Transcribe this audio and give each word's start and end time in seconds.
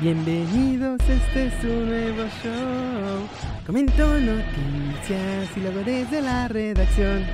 Bienvenidos, 0.00 0.98
este 1.06 1.48
es 1.48 1.62
un 1.62 1.90
nuevo 1.90 2.22
show. 2.42 3.28
Comento 3.66 4.18
noticias 4.18 5.54
y 5.54 5.60
luego 5.60 5.80
desde 5.80 6.22
la 6.22 6.48
redacción. 6.48 7.26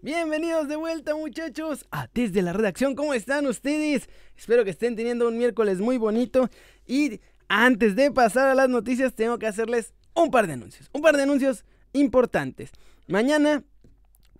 Bienvenidos 0.00 0.68
de 0.68 0.76
vuelta 0.76 1.16
muchachos 1.16 1.84
a 1.90 2.06
Desde 2.14 2.42
la 2.42 2.52
redacción, 2.52 2.94
¿cómo 2.94 3.14
están 3.14 3.46
ustedes? 3.46 4.08
Espero 4.36 4.62
que 4.62 4.70
estén 4.70 4.94
teniendo 4.94 5.26
un 5.26 5.36
miércoles 5.36 5.80
muy 5.80 5.98
bonito 5.98 6.48
y 6.86 7.20
antes 7.48 7.96
de 7.96 8.12
pasar 8.12 8.48
a 8.48 8.54
las 8.54 8.68
noticias 8.68 9.12
tengo 9.14 9.40
que 9.40 9.48
hacerles 9.48 9.92
un 10.14 10.30
par 10.30 10.46
de 10.46 10.52
anuncios, 10.52 10.88
un 10.92 11.02
par 11.02 11.16
de 11.16 11.24
anuncios 11.24 11.64
importantes. 11.92 12.70
Mañana 13.08 13.64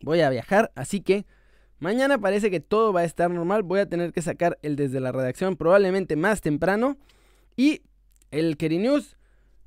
voy 0.00 0.20
a 0.20 0.30
viajar, 0.30 0.70
así 0.76 1.00
que 1.00 1.26
mañana 1.80 2.18
parece 2.18 2.52
que 2.52 2.60
todo 2.60 2.92
va 2.92 3.00
a 3.00 3.04
estar 3.04 3.32
normal, 3.32 3.64
voy 3.64 3.80
a 3.80 3.88
tener 3.88 4.12
que 4.12 4.22
sacar 4.22 4.60
el 4.62 4.76
desde 4.76 5.00
la 5.00 5.10
redacción 5.10 5.56
probablemente 5.56 6.14
más 6.14 6.40
temprano. 6.40 6.98
Y 7.56 7.82
el 8.30 8.56
Keri 8.56 8.78
News 8.78 9.16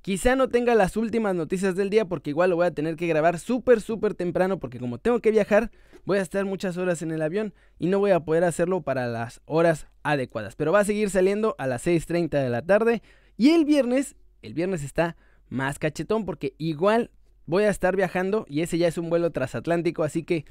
quizá 0.02 0.36
no 0.36 0.50
tenga 0.50 0.76
las 0.76 0.98
últimas 0.98 1.36
noticias 1.36 1.76
del 1.76 1.90
día 1.90 2.05
porque 2.05 2.30
igual 2.30 2.50
lo 2.50 2.55
voy 2.55 2.68
a 2.68 2.72
tener 2.72 2.96
que 2.96 3.08
grabar 3.08 3.40
súper, 3.40 3.82
súper 3.82 4.13
temprano 4.13 4.60
porque 4.60 4.80
como 4.80 5.00
tengo 5.00 5.20
que 5.20 5.32
viajar, 5.32 5.72
voy 6.05 6.20
a 6.20 6.22
estar 6.22 6.46
muchas 6.46 6.77
horas 6.77 7.02
en 7.02 7.12
el 7.12 7.22
avión 7.22 7.54
y 7.80 7.88
no 7.88 8.00
voy 8.00 8.12
a 8.12 8.22
poder 8.22 8.44
hacerlo 8.44 8.82
para 8.82 9.08
las 9.08 9.41
horas 9.46 9.88
adecuadas. 10.04 10.55
Pero 10.55 10.72
va 10.72 10.80
a 10.80 10.86
seguir 10.86 11.10
saliendo 11.10 11.55
a 11.58 11.68
las 11.68 11.86
6.30 11.86 12.41
de 12.41 12.50
la 12.50 12.62
tarde 12.62 13.02
y 13.36 13.50
el 13.50 13.66
viernes, 13.66 14.16
el 14.41 14.54
viernes 14.54 14.84
está 14.84 15.18
más 15.49 15.80
cachetón 15.80 16.26
porque 16.26 16.54
igual 16.58 17.12
voy 17.46 17.63
a 17.63 17.70
estar 17.70 17.96
viajando 17.96 18.46
y 18.49 18.62
ese 18.62 18.77
ya 18.77 18.88
es 18.88 18.98
un 18.98 19.10
vuelo 19.10 19.32
transatlántico, 19.32 20.04
así 20.04 20.24
que 20.24 20.46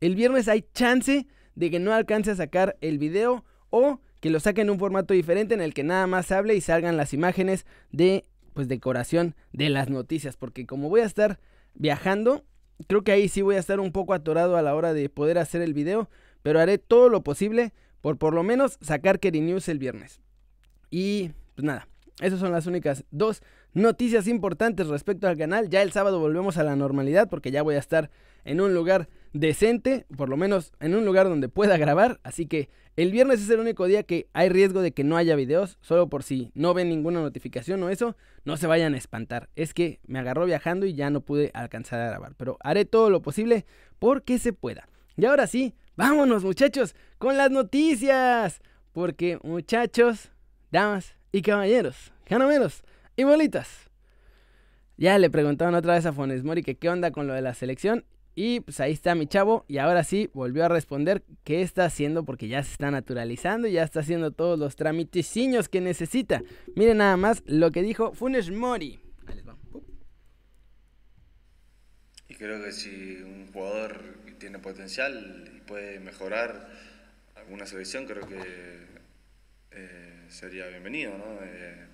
el 0.00 0.16
viernes 0.16 0.48
hay 0.48 0.64
chance 0.74 1.26
de 1.54 1.70
que 1.70 1.78
no 1.78 1.92
alcance 1.92 2.30
a 2.32 2.36
sacar 2.36 2.76
el 2.80 2.98
video 2.98 3.44
o 3.70 4.00
que 4.22 4.30
lo 4.30 4.38
saquen 4.38 4.68
en 4.68 4.70
un 4.70 4.78
formato 4.78 5.14
diferente 5.14 5.52
en 5.52 5.60
el 5.60 5.74
que 5.74 5.82
nada 5.82 6.06
más 6.06 6.30
hable 6.30 6.54
y 6.54 6.60
salgan 6.60 6.96
las 6.96 7.12
imágenes 7.12 7.66
de 7.90 8.24
pues 8.54 8.68
decoración 8.68 9.34
de 9.52 9.68
las 9.68 9.90
noticias, 9.90 10.36
porque 10.36 10.64
como 10.64 10.88
voy 10.88 11.00
a 11.00 11.06
estar 11.06 11.40
viajando, 11.74 12.44
creo 12.86 13.02
que 13.02 13.10
ahí 13.10 13.28
sí 13.28 13.42
voy 13.42 13.56
a 13.56 13.58
estar 13.58 13.80
un 13.80 13.90
poco 13.90 14.14
atorado 14.14 14.56
a 14.56 14.62
la 14.62 14.76
hora 14.76 14.94
de 14.94 15.08
poder 15.08 15.38
hacer 15.38 15.60
el 15.60 15.74
video, 15.74 16.08
pero 16.44 16.60
haré 16.60 16.78
todo 16.78 17.08
lo 17.08 17.24
posible 17.24 17.72
por 18.00 18.16
por 18.16 18.32
lo 18.32 18.44
menos 18.44 18.78
sacar 18.80 19.18
Kerry 19.18 19.40
News 19.40 19.68
el 19.68 19.80
viernes. 19.80 20.20
Y 20.88 21.32
pues 21.56 21.64
nada, 21.64 21.88
esas 22.20 22.38
son 22.38 22.52
las 22.52 22.68
únicas 22.68 23.04
dos 23.10 23.42
noticias 23.74 24.26
importantes 24.26 24.88
respecto 24.88 25.28
al 25.28 25.36
canal. 25.36 25.68
Ya 25.68 25.82
el 25.82 25.92
sábado 25.92 26.20
volvemos 26.20 26.58
a 26.58 26.64
la 26.64 26.76
normalidad 26.76 27.28
porque 27.28 27.50
ya 27.50 27.62
voy 27.62 27.76
a 27.76 27.78
estar 27.78 28.10
en 28.44 28.60
un 28.60 28.74
lugar 28.74 29.08
decente, 29.32 30.06
por 30.16 30.28
lo 30.28 30.36
menos 30.36 30.72
en 30.80 30.94
un 30.94 31.04
lugar 31.04 31.28
donde 31.28 31.48
pueda 31.48 31.76
grabar, 31.76 32.20
así 32.22 32.46
que 32.46 32.68
el 32.96 33.10
viernes 33.10 33.40
es 33.40 33.48
el 33.48 33.60
único 33.60 33.86
día 33.86 34.02
que 34.02 34.26
hay 34.34 34.50
riesgo 34.50 34.82
de 34.82 34.92
que 34.92 35.04
no 35.04 35.16
haya 35.16 35.34
videos, 35.34 35.78
solo 35.80 36.08
por 36.08 36.22
si 36.22 36.50
no 36.54 36.74
ven 36.74 36.90
ninguna 36.90 37.22
notificación 37.22 37.82
o 37.82 37.88
eso, 37.88 38.16
no 38.44 38.58
se 38.58 38.66
vayan 38.66 38.92
a 38.92 38.98
espantar. 38.98 39.48
Es 39.56 39.72
que 39.72 40.00
me 40.06 40.18
agarró 40.18 40.44
viajando 40.44 40.84
y 40.84 40.94
ya 40.94 41.08
no 41.08 41.22
pude 41.22 41.50
alcanzar 41.54 42.00
a 42.00 42.08
grabar, 42.08 42.34
pero 42.36 42.58
haré 42.60 42.84
todo 42.84 43.08
lo 43.08 43.22
posible 43.22 43.64
porque 43.98 44.38
se 44.38 44.52
pueda. 44.52 44.88
Y 45.16 45.24
ahora 45.24 45.46
sí, 45.46 45.74
vámonos 45.96 46.44
muchachos 46.44 46.94
con 47.16 47.38
las 47.38 47.50
noticias, 47.50 48.60
porque 48.92 49.38
muchachos, 49.42 50.30
damas 50.70 51.16
y 51.32 51.40
caballeros, 51.40 52.12
canomeros 52.24 52.82
y 53.16 53.24
bolitas. 53.24 53.90
Ya 54.96 55.18
le 55.18 55.30
preguntaban 55.30 55.74
otra 55.74 55.94
vez 55.94 56.06
a 56.06 56.12
Fones 56.12 56.44
Mori 56.44 56.62
que 56.62 56.76
qué 56.76 56.88
onda 56.88 57.10
con 57.10 57.26
lo 57.26 57.34
de 57.34 57.42
la 57.42 57.54
selección 57.54 58.04
y 58.34 58.60
pues 58.60 58.80
ahí 58.80 58.92
está 58.92 59.14
mi 59.14 59.26
chavo. 59.26 59.64
Y 59.68 59.78
ahora 59.78 60.04
sí 60.04 60.30
volvió 60.32 60.64
a 60.64 60.68
responder 60.68 61.22
qué 61.44 61.62
está 61.62 61.84
haciendo 61.84 62.24
porque 62.24 62.48
ya 62.48 62.62
se 62.62 62.72
está 62.72 62.90
naturalizando 62.90 63.68
y 63.68 63.72
ya 63.72 63.82
está 63.82 64.00
haciendo 64.00 64.30
todos 64.30 64.58
los 64.58 64.76
tramiteciños 64.76 65.68
que 65.68 65.80
necesita. 65.80 66.42
Miren 66.74 66.98
nada 66.98 67.16
más 67.16 67.42
lo 67.46 67.70
que 67.70 67.82
dijo 67.82 68.12
Funes 68.12 68.50
Mori. 68.50 69.00
Y 72.28 72.34
creo 72.34 72.62
que 72.64 72.72
si 72.72 73.16
un 73.22 73.50
jugador 73.52 74.00
tiene 74.38 74.58
potencial 74.58 75.50
y 75.54 75.60
puede 75.60 76.00
mejorar 76.00 76.70
alguna 77.36 77.66
selección, 77.66 78.06
creo 78.06 78.26
que 78.26 78.38
eh, 79.72 80.24
sería 80.28 80.66
bienvenido. 80.68 81.16
¿no? 81.18 81.38
Eh, 81.42 81.86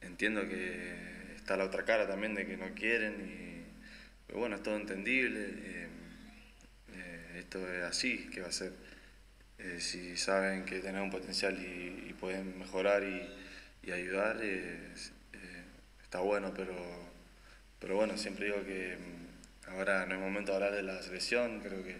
entiendo 0.00 0.48
que 0.48 1.34
está 1.36 1.56
la 1.56 1.64
otra 1.64 1.84
cara 1.84 2.06
también 2.06 2.34
de 2.34 2.46
que 2.46 2.56
no 2.56 2.74
quieren 2.74 3.14
y 3.20 3.58
bueno, 4.34 4.56
es 4.56 4.62
todo 4.62 4.76
entendible. 4.76 5.40
Eh, 5.40 5.88
eh, 6.92 7.36
esto 7.38 7.66
es 7.72 7.84
así 7.84 8.28
que 8.30 8.40
va 8.40 8.48
a 8.48 8.52
ser. 8.52 8.72
Eh, 9.58 9.80
si 9.80 10.16
saben 10.16 10.64
que 10.64 10.80
tienen 10.80 11.02
un 11.02 11.10
potencial 11.10 11.58
y, 11.58 12.14
pueden 12.20 12.58
mejorar 12.58 13.02
y, 13.04 13.90
ayudar, 13.90 14.38
está 16.02 16.20
bueno, 16.20 16.52
pero, 16.54 16.74
pero 17.80 17.96
bueno, 17.96 18.18
siempre 18.18 18.46
digo 18.46 18.62
que 18.64 18.98
mm, 18.98 19.70
ahora 19.70 20.04
no 20.04 20.14
es 20.14 20.20
momento 20.20 20.50
de 20.52 20.56
hablar 20.56 20.74
de 20.74 20.82
la 20.82 21.00
selección, 21.02 21.60
creo 21.60 21.82
que 21.82 21.96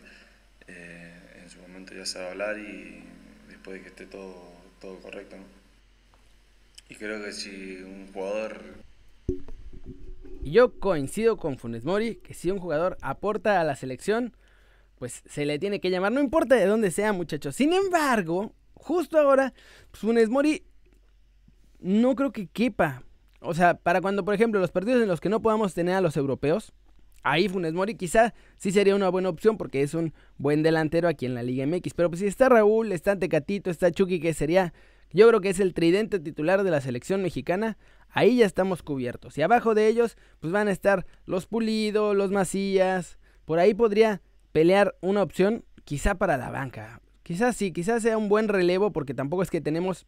en 0.66 1.48
su 1.48 1.60
momento 1.60 1.94
ya 1.94 2.04
se 2.04 2.18
va 2.18 2.26
a 2.26 2.30
hablar 2.32 2.58
y 2.58 3.02
después 3.48 3.78
de 3.78 3.82
que 3.82 3.88
esté 3.88 4.06
todo, 4.06 4.52
todo 4.80 5.00
correcto. 5.00 5.36
Y 6.88 6.94
creo 6.94 7.22
que 7.22 7.32
si 7.32 7.82
un 7.82 8.10
jugador 8.12 8.78
y 10.42 10.52
yo 10.52 10.78
coincido 10.78 11.36
con 11.36 11.58
Funes 11.58 11.84
Mori 11.84 12.16
que 12.16 12.34
si 12.34 12.50
un 12.50 12.58
jugador 12.58 12.96
aporta 13.02 13.60
a 13.60 13.64
la 13.64 13.76
selección, 13.76 14.34
pues 14.96 15.22
se 15.26 15.44
le 15.44 15.58
tiene 15.58 15.80
que 15.80 15.90
llamar, 15.90 16.12
no 16.12 16.20
importa 16.20 16.54
de 16.54 16.66
dónde 16.66 16.90
sea, 16.90 17.12
muchachos. 17.12 17.54
Sin 17.54 17.72
embargo, 17.72 18.52
justo 18.74 19.18
ahora, 19.18 19.52
pues, 19.90 20.00
Funes 20.00 20.28
Mori 20.28 20.64
no 21.80 22.14
creo 22.14 22.32
que 22.32 22.46
quepa. 22.46 23.02
O 23.40 23.54
sea, 23.54 23.74
para 23.74 24.00
cuando, 24.00 24.24
por 24.24 24.34
ejemplo, 24.34 24.60
los 24.60 24.70
partidos 24.70 25.02
en 25.02 25.08
los 25.08 25.20
que 25.20 25.28
no 25.28 25.42
podamos 25.42 25.74
tener 25.74 25.94
a 25.94 26.00
los 26.00 26.16
europeos, 26.16 26.72
ahí 27.22 27.48
Funes 27.48 27.74
Mori 27.74 27.94
quizá 27.94 28.34
sí 28.56 28.72
sería 28.72 28.96
una 28.96 29.08
buena 29.08 29.28
opción 29.28 29.56
porque 29.56 29.82
es 29.82 29.94
un 29.94 30.12
buen 30.38 30.62
delantero 30.62 31.08
aquí 31.08 31.26
en 31.26 31.34
la 31.34 31.42
Liga 31.42 31.66
MX. 31.66 31.94
Pero 31.94 32.08
pues 32.08 32.20
si 32.20 32.26
está 32.26 32.48
Raúl, 32.48 32.92
está 32.92 33.18
Tecatito, 33.18 33.70
está 33.70 33.92
Chucky, 33.92 34.18
que 34.18 34.34
sería, 34.34 34.72
yo 35.12 35.28
creo 35.28 35.40
que 35.40 35.50
es 35.50 35.60
el 35.60 35.74
tridente 35.74 36.18
titular 36.18 36.62
de 36.62 36.70
la 36.70 36.80
selección 36.80 37.22
mexicana. 37.22 37.78
Ahí 38.10 38.38
ya 38.38 38.46
estamos 38.46 38.82
cubiertos. 38.82 39.38
Y 39.38 39.42
abajo 39.42 39.74
de 39.74 39.88
ellos, 39.88 40.16
pues 40.40 40.52
van 40.52 40.68
a 40.68 40.72
estar 40.72 41.06
los 41.24 41.46
Pulido, 41.46 42.14
los 42.14 42.30
Macías. 42.30 43.18
Por 43.44 43.58
ahí 43.58 43.74
podría 43.74 44.22
pelear 44.52 44.96
una 45.00 45.22
opción, 45.22 45.64
quizá 45.84 46.16
para 46.16 46.36
la 46.36 46.50
banca. 46.50 47.00
Quizás 47.22 47.56
sí, 47.56 47.72
quizás 47.72 48.02
sea 48.02 48.18
un 48.18 48.28
buen 48.28 48.48
relevo, 48.48 48.92
porque 48.92 49.14
tampoco 49.14 49.42
es 49.42 49.50
que 49.50 49.60
tenemos 49.60 50.06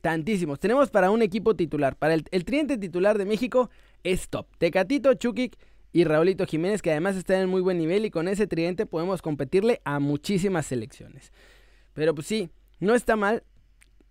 tantísimos. 0.00 0.60
Tenemos 0.60 0.90
para 0.90 1.10
un 1.10 1.22
equipo 1.22 1.54
titular. 1.54 1.96
Para 1.96 2.14
el, 2.14 2.24
el 2.30 2.44
tridente 2.44 2.78
titular 2.78 3.18
de 3.18 3.26
México 3.26 3.70
es 4.02 4.28
top. 4.28 4.46
Tecatito, 4.58 5.14
Chukik 5.14 5.56
y 5.92 6.04
Raulito 6.04 6.46
Jiménez, 6.46 6.82
que 6.82 6.90
además 6.90 7.16
están 7.16 7.42
en 7.42 7.48
muy 7.48 7.60
buen 7.60 7.78
nivel. 7.78 8.04
Y 8.04 8.10
con 8.10 8.28
ese 8.28 8.46
tridente 8.46 8.86
podemos 8.86 9.22
competirle 9.22 9.80
a 9.84 9.98
muchísimas 10.00 10.66
selecciones. 10.66 11.32
Pero 11.94 12.14
pues 12.14 12.26
sí, 12.26 12.50
no 12.80 12.94
está 12.94 13.16
mal 13.16 13.42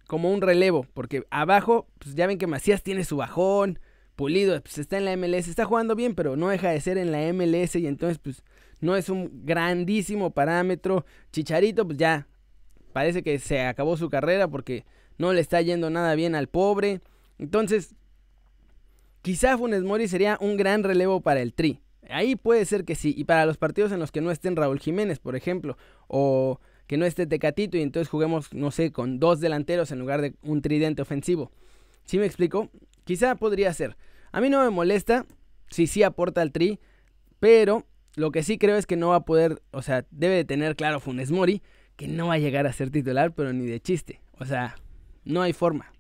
como 0.07 0.31
un 0.31 0.41
relevo, 0.41 0.85
porque 0.94 1.23
abajo, 1.29 1.88
pues 2.00 2.16
ya 2.16 2.28
ven 2.28 2.38
que 2.38 2.47
Macías 2.47 2.84
tiene 2.84 3.03
su 3.03 3.18
bajón, 3.18 3.79
Pulido, 4.16 4.59
pues 4.62 4.79
está 4.79 4.97
en 4.97 5.06
la 5.06 5.16
MLS, 5.16 5.47
está 5.47 5.66
jugando 5.66 5.95
bien, 5.95 6.16
pero 6.16 6.35
no 6.35 6.50
deja 6.50 6.72
de 6.72 6.81
ser 6.81 6.97
en 6.97 7.12
la 7.12 7.31
MLS 7.34 7.75
y 7.75 7.85
entonces 7.85 8.18
pues 8.18 8.44
no 8.79 8.95
es 8.95 9.09
un 9.09 9.45
grandísimo 9.45 10.31
parámetro. 10.31 11.06
Chicharito, 11.31 11.85
pues 11.85 12.00
ya 12.00 12.28
parece 12.94 13.22
que 13.22 13.38
se 13.38 13.62
acabó 13.62 13.95
su 13.95 14.09
carrera 14.09 14.47
porque 14.47 14.85
no 15.19 15.34
le 15.34 15.41
está 15.41 15.62
yendo 15.62 15.91
nada 15.91 16.16
bien 16.16 16.34
al 16.34 16.47
pobre. 16.47 17.01
Entonces, 17.38 17.94
quizá 19.22 19.56
Funes 19.56 19.84
Mori 19.84 20.07
sería 20.07 20.39
un 20.41 20.57
gran 20.57 20.84
relevo 20.84 21.22
para 21.22 21.41
el 21.41 21.53
Tri. 21.53 21.81
Ahí 22.09 22.35
puede 22.35 22.66
ser 22.66 22.85
que 22.85 22.95
sí. 22.95 23.13
Y 23.16 23.25
para 23.25 23.45
los 23.45 23.57
partidos 23.57 23.91
en 23.91 24.00
los 24.00 24.12
que 24.12 24.22
no 24.22 24.31
estén 24.31 24.56
Raúl 24.56 24.79
Jiménez, 24.79 25.19
por 25.19 25.35
ejemplo, 25.35 25.78
o 26.07 26.59
que 26.87 26.97
no 26.97 27.05
esté 27.05 27.27
Tecatito 27.27 27.77
y 27.77 27.81
entonces 27.81 28.09
juguemos, 28.09 28.53
no 28.53 28.71
sé, 28.71 28.91
con 28.91 29.19
dos 29.19 29.39
delanteros 29.39 29.91
en 29.91 29.99
lugar 29.99 30.21
de 30.21 30.33
un 30.41 30.61
tridente 30.61 31.01
ofensivo. 31.01 31.51
¿Sí 32.05 32.17
me 32.17 32.25
explico? 32.25 32.69
Quizá 33.03 33.35
podría 33.35 33.73
ser. 33.73 33.97
A 34.31 34.41
mí 34.41 34.50
no 34.50 34.63
me 34.63 34.69
molesta 34.69 35.25
si 35.69 35.88
sí 35.88 36.03
aporta 36.03 36.41
al 36.41 36.51
tri, 36.51 36.79
pero 37.39 37.85
lo 38.15 38.31
que 38.31 38.44
sí 38.44 38.57
creo 38.57 38.77
es 38.77 38.85
que 38.85 38.95
no 38.95 39.09
va 39.09 39.17
a 39.17 39.25
poder, 39.25 39.62
o 39.71 39.81
sea, 39.81 40.06
debe 40.12 40.35
de 40.35 40.45
tener 40.45 40.75
claro 40.75 41.00
Funes 41.00 41.31
Mori 41.31 41.62
que 41.97 42.07
no 42.07 42.27
va 42.27 42.35
a 42.35 42.39
llegar 42.39 42.67
a 42.67 42.73
ser 42.73 42.89
titular, 42.89 43.33
pero 43.33 43.51
ni 43.53 43.65
de 43.65 43.79
chiste. 43.79 44.21
O 44.39 44.45
sea, 44.45 44.75
no 45.25 45.41
hay 45.41 45.53
forma. 45.53 45.91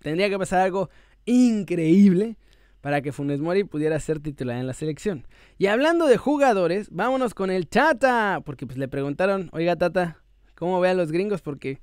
Tendría 0.00 0.28
que 0.28 0.38
pasar 0.38 0.60
algo 0.60 0.90
increíble 1.24 2.36
para 2.80 3.00
que 3.00 3.12
Funes 3.12 3.40
Mori 3.40 3.64
pudiera 3.64 3.98
ser 3.98 4.20
titular 4.20 4.58
en 4.58 4.66
la 4.66 4.74
selección. 4.74 5.26
Y 5.56 5.68
hablando 5.68 6.06
de 6.06 6.18
jugadores, 6.18 6.88
vámonos 6.90 7.32
con 7.32 7.50
el 7.50 7.68
Chata, 7.70 8.42
porque 8.44 8.66
pues 8.66 8.76
le 8.76 8.88
preguntaron, 8.88 9.48
oiga 9.52 9.76
Tata, 9.76 10.23
cómo 10.54 10.80
vean 10.80 10.96
los 10.96 11.12
gringos, 11.12 11.42
porque 11.42 11.80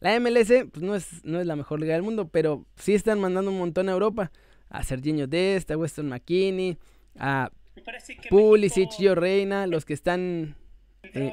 la 0.00 0.18
MLS 0.18 0.52
pues, 0.72 0.82
no, 0.82 0.94
es, 0.94 1.24
no 1.24 1.40
es 1.40 1.46
la 1.46 1.56
mejor 1.56 1.80
liga 1.80 1.94
del 1.94 2.02
mundo, 2.02 2.28
pero 2.28 2.64
sí 2.76 2.94
están 2.94 3.20
mandando 3.20 3.50
un 3.50 3.58
montón 3.58 3.88
a 3.88 3.92
Europa. 3.92 4.32
A 4.68 4.84
Serginho 4.84 5.26
Dest, 5.26 5.68
a 5.72 5.76
Weston 5.76 6.08
McKinney, 6.08 6.78
a 7.18 7.50
Pulisic, 8.28 8.90
Gio 8.92 9.16
Reina, 9.16 9.66
los 9.66 9.84
que 9.84 9.94
están... 9.94 10.54
Eh, 11.02 11.32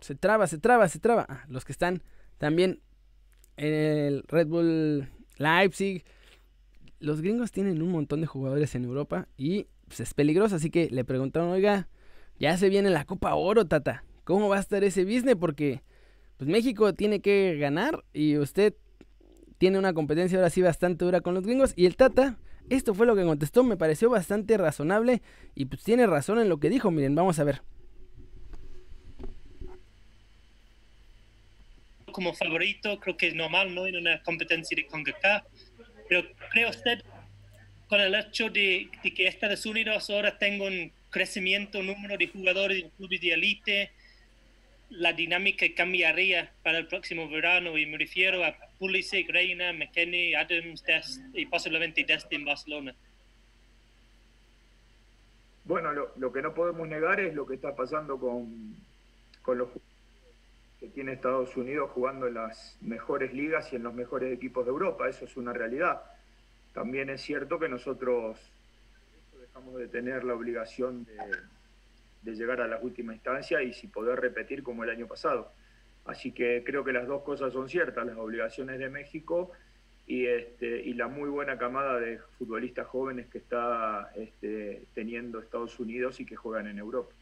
se 0.00 0.14
traba, 0.14 0.46
se 0.46 0.58
traba, 0.58 0.88
se 0.88 0.98
traba. 0.98 1.24
Ah, 1.26 1.44
los 1.48 1.64
que 1.64 1.72
están 1.72 2.02
también 2.36 2.80
el 3.56 4.24
Red 4.28 4.48
Bull 4.48 5.08
Leipzig. 5.38 6.04
Los 7.00 7.20
gringos 7.20 7.52
tienen 7.52 7.82
un 7.82 7.90
montón 7.90 8.20
de 8.20 8.26
jugadores 8.26 8.74
en 8.74 8.84
Europa 8.84 9.28
y 9.36 9.66
pues, 9.86 10.00
es 10.00 10.14
peligroso, 10.14 10.56
así 10.56 10.70
que 10.70 10.88
le 10.90 11.04
preguntaron, 11.04 11.50
oiga, 11.50 11.88
ya 12.38 12.56
se 12.56 12.68
viene 12.68 12.90
la 12.90 13.04
Copa 13.04 13.34
Oro, 13.34 13.66
Tata. 13.66 14.04
¿Cómo 14.24 14.48
va 14.48 14.56
a 14.56 14.60
estar 14.60 14.82
ese 14.84 15.04
business? 15.04 15.36
Porque 15.38 15.82
pues 16.38 16.48
México 16.48 16.94
tiene 16.94 17.20
que 17.20 17.56
ganar 17.58 18.04
y 18.12 18.38
usted 18.38 18.74
tiene 19.58 19.78
una 19.78 19.92
competencia 19.92 20.38
ahora 20.38 20.50
sí 20.50 20.62
bastante 20.62 21.04
dura 21.04 21.20
con 21.20 21.34
los 21.34 21.44
gringos. 21.44 21.74
Y 21.76 21.86
el 21.86 21.96
Tata, 21.96 22.38
esto 22.70 22.94
fue 22.94 23.06
lo 23.06 23.14
que 23.14 23.22
contestó, 23.22 23.62
me 23.62 23.76
pareció 23.76 24.10
bastante 24.10 24.56
razonable 24.56 25.22
y 25.54 25.66
pues 25.66 25.82
tiene 25.82 26.06
razón 26.06 26.38
en 26.38 26.48
lo 26.48 26.58
que 26.58 26.70
dijo. 26.70 26.90
Miren, 26.90 27.14
vamos 27.14 27.38
a 27.38 27.44
ver. 27.44 27.62
Como 32.10 32.32
favorito, 32.32 32.98
creo 33.00 33.16
que 33.16 33.28
es 33.28 33.34
normal, 33.34 33.74
¿no? 33.74 33.86
En 33.86 33.96
una 33.96 34.22
competencia 34.22 34.74
de 34.74 34.86
CONCACAF. 34.86 35.44
Pero 36.08 36.22
creo 36.50 36.70
usted, 36.70 37.00
con 37.88 38.00
el 38.00 38.14
hecho 38.14 38.48
de, 38.50 38.88
de 39.02 39.12
que 39.12 39.26
Estados 39.26 39.66
Unidos 39.66 40.08
ahora 40.10 40.38
tenga 40.38 40.66
un 40.66 40.92
crecimiento 41.10 41.82
número 41.82 42.16
de 42.16 42.28
jugadores 42.28 42.84
en 42.84 42.90
clubes 42.90 43.20
de 43.20 43.32
élite, 43.32 43.92
la 44.90 45.12
dinámica 45.12 45.66
cambiaría 45.76 46.52
para 46.62 46.78
el 46.78 46.86
próximo 46.86 47.28
verano 47.28 47.76
y 47.78 47.86
me 47.86 47.98
refiero 47.98 48.44
a 48.44 48.54
Pulisic, 48.78 49.30
Reina, 49.30 49.72
McKenny, 49.72 50.34
Adams 50.34 50.84
Dest, 50.84 51.20
y 51.32 51.46
posiblemente 51.46 52.04
Dest 52.04 52.32
en 52.32 52.44
Barcelona. 52.44 52.94
Bueno, 55.64 55.92
lo, 55.92 56.12
lo, 56.16 56.32
que 56.32 56.42
no 56.42 56.52
podemos 56.52 56.86
negar 56.86 57.20
es 57.20 57.34
lo 57.34 57.46
que 57.46 57.54
está 57.54 57.74
pasando 57.74 58.18
con, 58.18 58.76
con 59.42 59.58
los 59.58 59.68
que 60.78 60.88
tiene 60.88 61.12
Estados 61.12 61.56
Unidos 61.56 61.90
jugando 61.92 62.26
en 62.26 62.34
las 62.34 62.76
mejores 62.82 63.32
ligas 63.32 63.72
y 63.72 63.76
en 63.76 63.84
los 63.84 63.94
mejores 63.94 64.32
equipos 64.32 64.66
de 64.66 64.70
Europa. 64.70 65.08
Eso 65.08 65.24
es 65.24 65.36
una 65.36 65.52
realidad. 65.52 66.02
También 66.74 67.08
es 67.08 67.22
cierto 67.22 67.58
que 67.58 67.68
nosotros 67.68 68.38
dejamos 69.40 69.76
de 69.78 69.88
tener 69.88 70.24
la 70.24 70.34
obligación 70.34 71.04
de, 71.04 71.16
de 72.24 72.34
llegar 72.34 72.60
a 72.60 72.66
la 72.66 72.78
última 72.78 73.12
instancia 73.12 73.62
y 73.62 73.72
si 73.72 73.86
poder 73.86 74.20
repetir 74.20 74.62
como 74.62 74.84
el 74.84 74.90
año 74.90 75.06
pasado. 75.06 75.52
Así 76.04 76.32
que 76.32 76.62
creo 76.64 76.84
que 76.84 76.92
las 76.92 77.06
dos 77.06 77.22
cosas 77.22 77.52
son 77.52 77.68
ciertas, 77.68 78.04
las 78.04 78.16
obligaciones 78.16 78.78
de 78.78 78.88
México 78.88 79.52
y, 80.06 80.26
este, 80.26 80.82
y 80.82 80.94
la 80.94 81.08
muy 81.08 81.30
buena 81.30 81.56
camada 81.56 81.98
de 81.98 82.18
futbolistas 82.38 82.86
jóvenes 82.86 83.28
que 83.28 83.38
está 83.38 84.10
este, 84.16 84.84
teniendo 84.94 85.40
Estados 85.40 85.78
Unidos 85.78 86.20
y 86.20 86.26
que 86.26 86.36
juegan 86.36 86.66
en 86.66 86.78
Europa. 86.78 87.14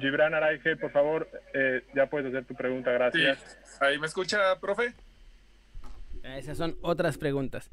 Gibran 0.00 0.34
Araige, 0.34 0.76
por 0.76 0.90
favor, 0.90 1.28
eh, 1.54 1.82
ya 1.94 2.06
puedes 2.08 2.28
hacer 2.28 2.44
tu 2.44 2.54
pregunta, 2.54 2.92
gracias. 2.92 3.38
Sí. 3.64 3.78
¿Ahí 3.80 3.98
me 3.98 4.06
escucha, 4.06 4.38
profe? 4.60 4.94
Esas 6.22 6.56
son 6.56 6.76
otras 6.82 7.18
preguntas. 7.18 7.70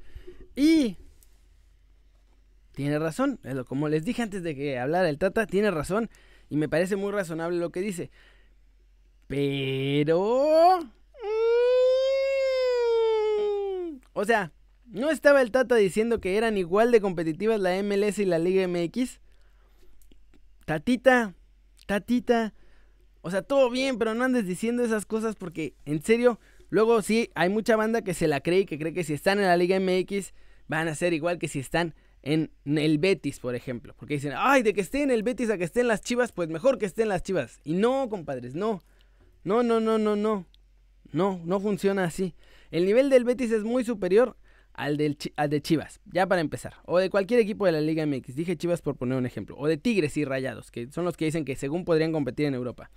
Y 0.56 0.98
tiene 2.74 2.98
razón, 2.98 3.40
como 3.68 3.90
les 3.90 4.06
dije 4.06 4.24
antes 4.24 4.42
de 4.42 4.56
que 4.56 4.80
hablara 4.80 5.10
el 5.10 5.18
Tata, 5.20 5.46
tiene 5.46 5.70
razón. 5.70 6.10
Y 6.50 6.57
me 6.57 6.68
parece 6.68 6.96
muy 6.96 7.12
razonable 7.12 7.57
lo 7.57 7.72
que 7.72 7.81
dice. 7.81 8.10
Pero... 9.28 10.80
Mm, 13.40 14.00
o 14.13 14.25
sea, 14.25 14.51
¿no 14.88 15.12
estaba 15.12 15.42
el 15.42 15.51
Tata 15.51 15.75
diciendo 15.75 16.19
que 16.19 16.38
eran 16.38 16.57
igual 16.57 16.92
de 16.92 17.01
competitivas 17.01 17.60
la 17.60 17.81
MLS 17.84 18.19
y 18.19 18.25
la 18.25 18.40
Liga 18.40 18.68
MX? 18.68 19.19
Tatita, 20.66 21.36
tatita. 21.86 22.54
O 23.22 23.30
sea, 23.31 23.42
todo 23.42 23.69
bien, 23.69 23.98
pero 23.98 24.16
no 24.16 24.24
andes 24.24 24.45
diciendo 24.48 24.84
esas 24.84 25.06
cosas 25.06 25.36
porque, 25.36 25.75
en 25.86 26.02
serio, 26.02 26.40
luego 26.69 27.02
sí, 27.02 27.30
hay 27.36 27.50
mucha 27.50 27.75
banda 27.75 28.02
que 28.02 28.13
se 28.13 28.28
la 28.28 28.42
cree 28.42 28.62
y 28.62 28.66
que 28.66 28.80
cree 28.80 28.94
que 28.94 29.04
si 29.04 29.13
están 29.13 29.40
en 29.40 29.45
la 29.45 29.57
Liga 29.57 29.80
MX 29.80 30.34
van 30.68 30.88
a 30.88 30.95
ser 30.95 31.13
igual 31.13 31.38
que 31.38 31.48
si 31.48 31.60
están 31.60 31.94
en 32.24 32.51
el 32.66 32.98
Betis, 32.98 33.39
por 33.39 33.56
ejemplo. 33.56 33.94
Porque 33.98 34.16
dicen, 34.16 34.33
ay, 34.36 34.63
de 34.63 34.74
que 34.74 34.81
esté 34.81 35.04
en 35.04 35.12
el 35.12 35.24
Betis 35.24 35.50
a 35.50 35.57
que 35.57 35.63
esté 35.63 35.81
en 35.81 35.88
las 35.88 36.01
Chivas, 36.01 36.31
pues 36.31 36.50
mejor 36.50 36.77
que 36.77 36.86
esté 36.86 37.04
en 37.04 37.10
las 37.10 37.24
Chivas. 37.24 37.60
Y 37.63 37.74
no, 37.74 38.10
compadres, 38.10 38.56
no. 38.56 38.81
No, 39.44 39.63
no, 39.63 39.80
no, 39.80 39.98
no, 39.98 40.16
no. 40.16 40.45
No, 41.12 41.42
no 41.44 41.60
funciona 41.60 42.04
así. 42.04 42.36
El 42.71 42.86
nivel 42.86 43.10
del 43.10 43.24
Betis 43.24 43.51
es 43.51 43.63
muy 43.63 43.83
superior 43.83 44.36
al, 44.74 44.98
del, 44.98 45.18
al 45.38 45.50
de 45.50 45.62
Chivas, 45.62 46.00
ya 46.06 46.27
para 46.27 46.42
empezar. 46.42 46.75
O 46.86 47.00
de 47.00 47.10
cualquier 47.10 47.39
equipo 47.39 47.66
de 47.66 47.71
la 47.71 47.81
Liga 47.81 48.06
MX. 48.06 48.36
Dije 48.36 48.57
Chivas 48.57 48.81
por 48.81 48.95
poner 48.95 49.18
un 49.18 49.25
ejemplo. 49.25 49.56
O 49.57 49.68
de 49.68 49.77
Tigres 49.77 50.18
y 50.18 50.25
Rayados, 50.25 50.71
que 50.71 50.92
son 50.92 51.06
los 51.06 51.18
que 51.18 51.25
dicen 51.25 51.45
que 51.45 51.56
según 51.56 51.86
podrían 51.86 52.12
competir 52.12 52.45
en 52.45 52.54
Europa. 52.54 52.92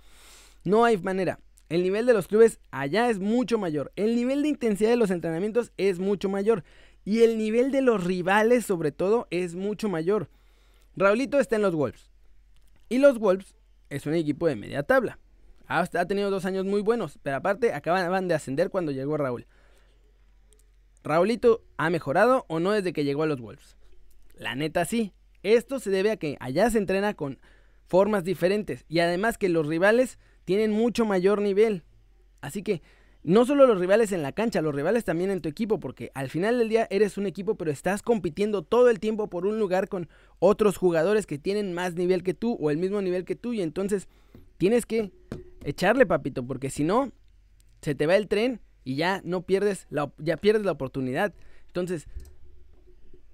No 0.63 0.85
hay 0.85 0.97
manera. 0.97 1.39
El 1.69 1.81
nivel 1.81 2.05
de 2.05 2.13
los 2.13 2.27
clubes 2.27 2.59
allá 2.71 3.09
es 3.09 3.19
mucho 3.19 3.57
mayor. 3.57 3.91
El 3.95 4.15
nivel 4.15 4.43
de 4.43 4.49
intensidad 4.49 4.91
de 4.91 4.95
los 4.95 5.11
entrenamientos 5.11 5.71
es 5.77 5.97
mucho 5.97 6.29
mayor. 6.29 6.63
Y 7.05 7.21
el 7.21 7.37
nivel 7.37 7.71
de 7.71 7.81
los 7.81 8.03
rivales, 8.03 8.65
sobre 8.65 8.91
todo, 8.91 9.27
es 9.29 9.55
mucho 9.55 9.89
mayor. 9.89 10.29
Raulito 10.95 11.39
está 11.39 11.55
en 11.55 11.61
los 11.63 11.75
Wolves. 11.75 12.11
Y 12.89 12.99
los 12.99 13.19
Wolves 13.19 13.55
es 13.89 14.05
un 14.05 14.13
equipo 14.13 14.47
de 14.47 14.55
media 14.55 14.83
tabla. 14.83 15.19
Ha, 15.67 15.85
tenido 16.05 16.29
dos 16.29 16.45
años 16.45 16.65
muy 16.65 16.81
buenos, 16.81 17.19
pero 17.23 17.37
aparte 17.37 17.73
acaban 17.73 18.27
de 18.27 18.35
ascender 18.35 18.69
cuando 18.69 18.91
llegó 18.91 19.17
Raúl. 19.17 19.47
¿Raulito 21.03 21.63
ha 21.77 21.89
mejorado 21.89 22.45
o 22.47 22.59
no 22.59 22.71
desde 22.71 22.93
que 22.93 23.03
llegó 23.03 23.23
a 23.23 23.27
los 23.27 23.41
Wolves? 23.41 23.77
La 24.35 24.55
neta 24.55 24.85
sí. 24.85 25.13
Esto 25.41 25.79
se 25.79 25.89
debe 25.89 26.11
a 26.11 26.17
que 26.17 26.37
allá 26.39 26.69
se 26.69 26.77
entrena 26.77 27.13
con 27.15 27.39
formas 27.85 28.23
diferentes 28.23 28.85
y 28.87 28.99
además 28.99 29.37
que 29.37 29.49
los 29.49 29.67
rivales 29.67 30.17
tienen 30.45 30.71
mucho 30.71 31.05
mayor 31.05 31.41
nivel. 31.41 31.83
Así 32.39 32.63
que 32.63 32.81
no 33.23 33.45
solo 33.45 33.65
los 33.67 33.79
rivales 33.79 34.11
en 34.11 34.21
la 34.21 34.33
cancha, 34.33 34.61
los 34.61 34.75
rivales 34.75 35.05
también 35.05 35.31
en 35.31 35.41
tu 35.41 35.49
equipo, 35.49 35.79
porque 35.79 36.11
al 36.13 36.29
final 36.29 36.59
del 36.59 36.69
día 36.69 36.87
eres 36.89 37.17
un 37.17 37.25
equipo, 37.25 37.55
pero 37.55 37.71
estás 37.71 38.01
compitiendo 38.01 38.63
todo 38.63 38.89
el 38.89 38.99
tiempo 38.99 39.29
por 39.29 39.45
un 39.45 39.59
lugar 39.59 39.87
con 39.87 40.09
otros 40.39 40.77
jugadores 40.77 41.25
que 41.25 41.37
tienen 41.37 41.73
más 41.73 41.95
nivel 41.95 42.23
que 42.23 42.33
tú 42.33 42.57
o 42.59 42.69
el 42.69 42.77
mismo 42.77 43.01
nivel 43.01 43.23
que 43.23 43.35
tú, 43.35 43.53
y 43.53 43.61
entonces 43.61 44.07
tienes 44.57 44.85
que 44.85 45.11
echarle, 45.63 46.05
papito, 46.05 46.45
porque 46.45 46.69
si 46.69 46.83
no, 46.83 47.11
se 47.81 47.95
te 47.95 48.07
va 48.07 48.15
el 48.15 48.27
tren 48.27 48.61
y 48.83 48.95
ya 48.95 49.21
no 49.23 49.43
pierdes 49.43 49.87
la, 49.89 50.11
ya 50.17 50.37
pierdes 50.37 50.65
la 50.65 50.73
oportunidad. 50.73 51.33
Entonces, 51.67 52.07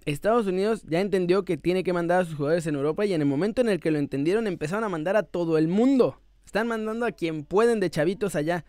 Estados 0.06 0.48
Unidos 0.48 0.84
ya 0.88 1.02
entendió 1.02 1.46
que 1.46 1.58
tiene 1.58 1.84
que 1.84 1.94
mandar 1.94 2.22
a 2.22 2.26
sus 2.26 2.36
jugadores 2.36 2.66
en 2.68 2.76
Europa 2.76 3.06
y 3.06 3.14
en 3.14 3.22
el 3.22 3.28
momento 3.28 3.62
en 3.62 3.70
el 3.70 3.80
que 3.80 3.92
lo 3.92 4.00
entendieron 4.00 4.48
empezaron 4.48 4.84
a 4.84 4.90
mandar 4.90 5.16
a 5.16 5.24
todo 5.24 5.58
el 5.58 5.68
mundo. 5.68 6.20
Están 6.46 6.68
mandando 6.68 7.06
a 7.06 7.12
quien 7.12 7.44
pueden 7.44 7.80
de 7.80 7.90
chavitos 7.90 8.36
allá. 8.36 8.66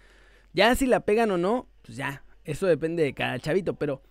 Ya 0.52 0.75
si 0.75 0.87
la 0.87 1.00
pegan 1.00 1.31
o 1.31 1.38
no, 1.38 1.69
pues 1.82 1.97
ya, 1.97 2.25
eso 2.44 2.67
depende 2.67 3.02
de 3.02 3.14
cada 3.14 3.38
chavito, 3.38 3.75
pero 3.75 4.02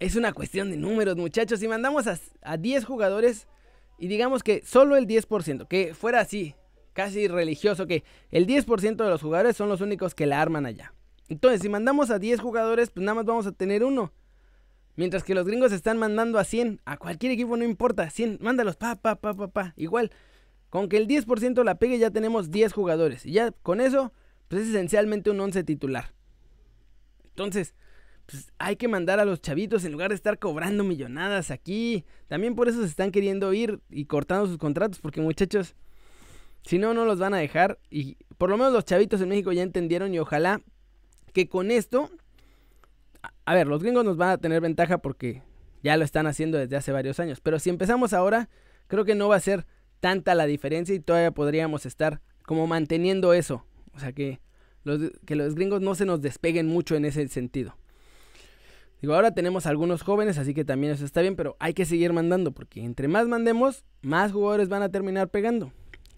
es 0.00 0.16
una 0.16 0.32
cuestión 0.32 0.70
de 0.70 0.76
números, 0.76 1.16
muchachos. 1.16 1.60
Si 1.60 1.68
mandamos 1.68 2.06
a, 2.06 2.18
a 2.42 2.56
10 2.56 2.84
jugadores 2.84 3.46
y 3.98 4.08
digamos 4.08 4.42
que 4.42 4.62
solo 4.64 4.96
el 4.96 5.06
10%, 5.06 5.68
que 5.68 5.94
fuera 5.94 6.20
así, 6.20 6.54
casi 6.92 7.28
religioso, 7.28 7.86
que 7.86 8.04
el 8.30 8.46
10% 8.46 8.96
de 8.96 9.10
los 9.10 9.22
jugadores 9.22 9.56
son 9.56 9.68
los 9.68 9.80
únicos 9.80 10.14
que 10.14 10.26
la 10.26 10.40
arman 10.40 10.66
allá. 10.66 10.94
Entonces, 11.28 11.60
si 11.62 11.68
mandamos 11.68 12.10
a 12.10 12.18
10 12.18 12.40
jugadores, 12.40 12.90
pues 12.90 13.04
nada 13.04 13.16
más 13.16 13.24
vamos 13.24 13.46
a 13.46 13.52
tener 13.52 13.84
uno. 13.84 14.12
Mientras 14.96 15.24
que 15.24 15.34
los 15.34 15.46
gringos 15.46 15.72
están 15.72 15.98
mandando 15.98 16.38
a 16.38 16.44
100, 16.44 16.80
a 16.84 16.98
cualquier 16.98 17.32
equipo 17.32 17.56
no 17.56 17.64
importa, 17.64 18.10
100, 18.10 18.38
mándalos, 18.40 18.76
pa, 18.76 18.96
pa, 18.96 19.14
pa, 19.14 19.34
pa, 19.34 19.48
pa. 19.48 19.72
Igual, 19.76 20.10
con 20.68 20.88
que 20.88 20.98
el 20.98 21.08
10% 21.08 21.64
la 21.64 21.76
pegue 21.76 21.98
ya 21.98 22.10
tenemos 22.10 22.50
10 22.50 22.72
jugadores. 22.72 23.24
Y 23.24 23.32
ya 23.32 23.52
con 23.62 23.80
eso 23.80 24.12
pues 24.52 24.64
es 24.64 24.68
esencialmente 24.68 25.30
un 25.30 25.40
once 25.40 25.64
titular. 25.64 26.12
Entonces, 27.24 27.74
pues 28.26 28.52
hay 28.58 28.76
que 28.76 28.86
mandar 28.86 29.18
a 29.18 29.24
los 29.24 29.40
chavitos 29.40 29.82
en 29.86 29.92
lugar 29.92 30.10
de 30.10 30.14
estar 30.14 30.38
cobrando 30.38 30.84
millonadas 30.84 31.50
aquí. 31.50 32.04
También 32.28 32.54
por 32.54 32.68
eso 32.68 32.82
se 32.82 32.86
están 32.86 33.12
queriendo 33.12 33.54
ir 33.54 33.80
y 33.88 34.04
cortando 34.04 34.46
sus 34.46 34.58
contratos, 34.58 34.98
porque 34.98 35.22
muchachos, 35.22 35.74
si 36.66 36.76
no, 36.76 36.92
no 36.92 37.06
los 37.06 37.18
van 37.18 37.32
a 37.32 37.38
dejar. 37.38 37.78
Y 37.88 38.18
por 38.36 38.50
lo 38.50 38.58
menos 38.58 38.74
los 38.74 38.84
chavitos 38.84 39.22
en 39.22 39.30
México 39.30 39.52
ya 39.52 39.62
entendieron 39.62 40.12
y 40.12 40.18
ojalá 40.18 40.60
que 41.32 41.48
con 41.48 41.70
esto... 41.70 42.10
A 43.46 43.54
ver, 43.54 43.66
los 43.66 43.82
gringos 43.82 44.04
nos 44.04 44.18
van 44.18 44.32
a 44.32 44.36
tener 44.36 44.60
ventaja 44.60 44.98
porque 44.98 45.40
ya 45.82 45.96
lo 45.96 46.04
están 46.04 46.26
haciendo 46.26 46.58
desde 46.58 46.76
hace 46.76 46.92
varios 46.92 47.18
años. 47.20 47.40
Pero 47.40 47.58
si 47.58 47.70
empezamos 47.70 48.12
ahora, 48.12 48.50
creo 48.86 49.06
que 49.06 49.14
no 49.14 49.28
va 49.28 49.36
a 49.36 49.40
ser 49.40 49.64
tanta 50.00 50.34
la 50.34 50.44
diferencia 50.44 50.94
y 50.94 51.00
todavía 51.00 51.30
podríamos 51.30 51.86
estar 51.86 52.20
como 52.44 52.66
manteniendo 52.66 53.32
eso. 53.32 53.64
O 53.94 54.00
sea 54.00 54.12
que 54.12 54.40
los, 54.84 55.00
que 55.24 55.36
los 55.36 55.54
gringos 55.54 55.80
no 55.80 55.94
se 55.94 56.04
nos 56.04 56.20
despeguen 56.20 56.66
mucho 56.66 56.96
en 56.96 57.04
ese 57.04 57.26
sentido. 57.28 57.76
Digo, 59.00 59.14
ahora 59.14 59.34
tenemos 59.34 59.66
algunos 59.66 60.02
jóvenes, 60.02 60.38
así 60.38 60.54
que 60.54 60.64
también 60.64 60.92
eso 60.92 61.04
está 61.04 61.22
bien, 61.22 61.34
pero 61.34 61.56
hay 61.58 61.74
que 61.74 61.84
seguir 61.84 62.12
mandando, 62.12 62.52
porque 62.52 62.84
entre 62.84 63.08
más 63.08 63.26
mandemos, 63.26 63.84
más 64.00 64.30
jugadores 64.30 64.68
van 64.68 64.82
a 64.82 64.90
terminar 64.90 65.28
pegando. 65.28 65.72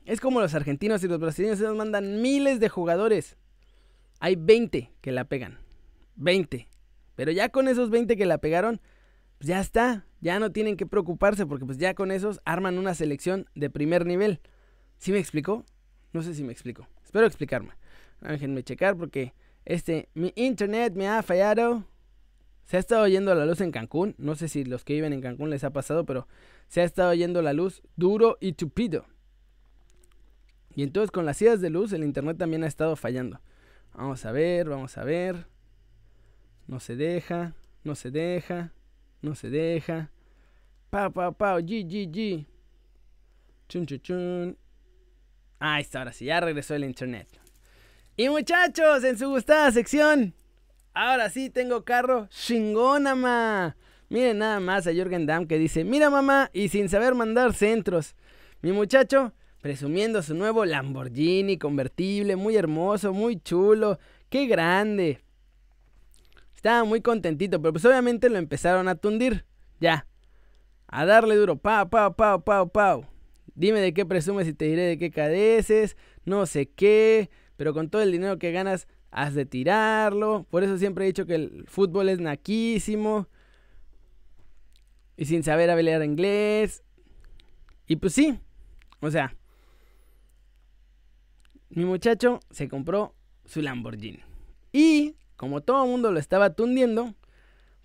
Es 0.04 0.20
como 0.20 0.40
los 0.40 0.54
argentinos 0.54 1.02
y 1.02 1.08
los 1.08 1.18
brasileños, 1.18 1.58
ellos 1.60 1.76
mandan 1.76 2.20
miles 2.20 2.60
de 2.60 2.68
jugadores. 2.68 3.38
Hay 4.20 4.36
20 4.36 4.92
que 5.00 5.12
la 5.12 5.24
pegan. 5.24 5.58
20. 6.16 6.68
Pero 7.16 7.32
ya 7.32 7.48
con 7.48 7.68
esos 7.68 7.88
20 7.88 8.16
que 8.16 8.26
la 8.26 8.36
pegaron, 8.36 8.82
pues 9.38 9.48
ya 9.48 9.60
está. 9.60 10.04
Ya 10.20 10.38
no 10.38 10.52
tienen 10.52 10.76
que 10.76 10.86
preocuparse 10.86 11.46
porque 11.46 11.64
pues 11.64 11.78
ya 11.78 11.94
con 11.94 12.10
esos 12.10 12.40
arman 12.44 12.78
una 12.78 12.94
selección 12.94 13.46
de 13.54 13.70
primer 13.70 14.04
nivel. 14.04 14.40
¿Sí 14.98 15.10
me 15.10 15.18
explicó? 15.18 15.64
No 16.12 16.22
sé 16.22 16.34
si 16.34 16.44
me 16.44 16.52
explico. 16.52 16.86
Espero 17.14 17.28
explicarme. 17.28 17.70
Déjenme 18.22 18.64
checar 18.64 18.96
porque 18.96 19.34
Este, 19.64 20.08
mi 20.14 20.32
internet 20.34 20.94
me 20.96 21.06
ha 21.06 21.22
fallado. 21.22 21.84
Se 22.64 22.76
ha 22.76 22.80
estado 22.80 23.06
yendo 23.06 23.32
la 23.36 23.46
luz 23.46 23.60
en 23.60 23.70
Cancún. 23.70 24.16
No 24.18 24.34
sé 24.34 24.48
si 24.48 24.64
los 24.64 24.82
que 24.82 24.94
viven 24.94 25.12
en 25.12 25.20
Cancún 25.20 25.48
les 25.48 25.62
ha 25.62 25.70
pasado, 25.70 26.04
pero 26.04 26.26
se 26.66 26.80
ha 26.80 26.84
estado 26.84 27.14
yendo 27.14 27.40
la 27.40 27.52
luz 27.52 27.82
duro 27.94 28.36
y 28.40 28.54
tupido. 28.54 29.06
Y 30.74 30.82
entonces 30.82 31.12
con 31.12 31.24
las 31.24 31.40
idas 31.40 31.60
de 31.60 31.70
luz 31.70 31.92
el 31.92 32.02
internet 32.02 32.36
también 32.36 32.64
ha 32.64 32.66
estado 32.66 32.96
fallando. 32.96 33.40
Vamos 33.94 34.26
a 34.26 34.32
ver, 34.32 34.68
vamos 34.68 34.98
a 34.98 35.04
ver. 35.04 35.46
No 36.66 36.80
se 36.80 36.96
deja, 36.96 37.54
no 37.84 37.94
se 37.94 38.10
deja, 38.10 38.72
no 39.22 39.36
se 39.36 39.50
deja. 39.50 40.10
Pau, 40.90 41.12
pau, 41.12 41.32
pau, 41.32 41.60
G, 41.60 41.86
G, 41.86 42.10
G. 42.10 42.44
Chun, 43.68 43.86
chun, 43.86 44.00
chun. 44.00 44.63
Ahí 45.58 45.82
está, 45.82 46.00
ahora 46.00 46.12
sí, 46.12 46.26
ya 46.26 46.40
regresó 46.40 46.74
el 46.74 46.84
internet. 46.84 47.28
Y 48.16 48.28
muchachos, 48.28 49.02
en 49.04 49.18
su 49.18 49.28
gustada 49.28 49.72
sección. 49.72 50.34
Ahora 50.92 51.30
sí 51.30 51.50
tengo 51.50 51.84
carro 51.84 52.28
chingona, 52.28 53.74
Miren 54.08 54.38
nada 54.38 54.60
más 54.60 54.86
a 54.86 54.92
Jürgen 54.92 55.26
Damm 55.26 55.46
que 55.46 55.58
dice, 55.58 55.82
mira 55.82 56.10
mamá, 56.10 56.50
y 56.52 56.68
sin 56.68 56.88
saber 56.88 57.14
mandar 57.14 57.54
centros. 57.54 58.14
Mi 58.62 58.70
muchacho 58.70 59.32
presumiendo 59.60 60.22
su 60.22 60.34
nuevo 60.34 60.64
Lamborghini 60.64 61.56
convertible, 61.56 62.36
muy 62.36 62.54
hermoso, 62.54 63.12
muy 63.12 63.40
chulo, 63.40 63.98
qué 64.28 64.46
grande. 64.46 65.20
Estaba 66.54 66.84
muy 66.84 67.00
contentito, 67.00 67.60
pero 67.60 67.72
pues 67.72 67.84
obviamente 67.84 68.28
lo 68.28 68.38
empezaron 68.38 68.88
a 68.88 68.94
tundir. 68.94 69.44
Ya. 69.80 70.06
A 70.86 71.04
darle 71.04 71.34
duro. 71.36 71.56
Pau, 71.56 71.88
pau, 71.88 72.14
pau, 72.14 72.42
pau, 72.42 72.68
pau. 72.68 73.06
Dime 73.54 73.80
de 73.80 73.94
qué 73.94 74.04
presumes 74.04 74.48
y 74.48 74.54
te 74.54 74.64
diré 74.66 74.82
de 74.82 74.98
qué 74.98 75.10
cadeces. 75.10 75.96
No 76.24 76.46
sé 76.46 76.66
qué. 76.66 77.30
Pero 77.56 77.72
con 77.72 77.88
todo 77.88 78.02
el 78.02 78.12
dinero 78.12 78.38
que 78.38 78.52
ganas, 78.52 78.88
has 79.10 79.34
de 79.34 79.46
tirarlo. 79.46 80.46
Por 80.50 80.64
eso 80.64 80.76
siempre 80.76 81.04
he 81.04 81.08
dicho 81.08 81.26
que 81.26 81.36
el 81.36 81.64
fútbol 81.68 82.08
es 82.08 82.18
naquísimo. 82.20 83.28
Y 85.16 85.26
sin 85.26 85.42
saber 85.44 85.70
hablar 85.70 86.02
inglés. 86.02 86.82
Y 87.86 87.96
pues 87.96 88.12
sí. 88.12 88.38
O 89.00 89.10
sea, 89.10 89.36
mi 91.68 91.84
muchacho 91.84 92.40
se 92.50 92.68
compró 92.68 93.14
su 93.44 93.62
Lamborghini. 93.62 94.20
Y 94.72 95.14
como 95.36 95.60
todo 95.60 95.84
el 95.84 95.90
mundo 95.90 96.10
lo 96.10 96.18
estaba 96.18 96.54
tundiendo, 96.54 97.14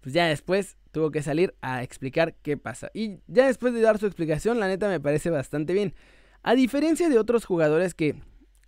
pues 0.01 0.13
ya 0.13 0.27
después 0.27 0.77
tuvo 0.91 1.11
que 1.11 1.21
salir 1.21 1.55
a 1.61 1.83
explicar 1.83 2.35
qué 2.41 2.57
pasa. 2.57 2.89
Y 2.93 3.19
ya 3.27 3.47
después 3.47 3.73
de 3.73 3.81
dar 3.81 3.97
su 3.97 4.05
explicación, 4.05 4.59
la 4.59 4.67
neta 4.67 4.87
me 4.87 4.99
parece 4.99 5.29
bastante 5.29 5.73
bien. 5.73 5.93
A 6.41 6.55
diferencia 6.55 7.09
de 7.09 7.19
otros 7.19 7.45
jugadores 7.45 7.93
que 7.93 8.15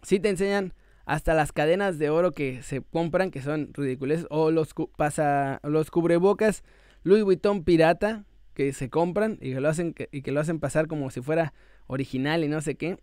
sí 0.04 0.20
te 0.20 0.30
enseñan 0.30 0.74
hasta 1.06 1.34
las 1.34 1.52
cadenas 1.52 1.98
de 1.98 2.10
oro 2.10 2.32
que 2.32 2.62
se 2.64 2.82
compran, 2.82 3.32
que 3.32 3.42
son 3.42 3.74
ridículas, 3.74 4.28
o 4.30 4.52
los, 4.52 4.74
pasa, 4.98 5.60
los 5.64 5.90
cubrebocas 5.90 6.64
Louis 7.04 7.24
Vuitton 7.24 7.64
pirata 7.64 8.26
que 8.54 8.74
se 8.74 8.90
compran 8.90 9.38
y 9.42 9.54
que, 9.54 9.62
lo 9.62 9.70
hacen, 9.70 9.96
y 10.12 10.22
que 10.22 10.32
lo 10.32 10.40
hacen 10.40 10.60
pasar 10.60 10.88
como 10.88 11.10
si 11.10 11.22
fuera 11.22 11.54
original 11.88 12.44
y 12.44 12.48
no 12.48 12.62
sé 12.62 12.76
qué. 12.76 13.00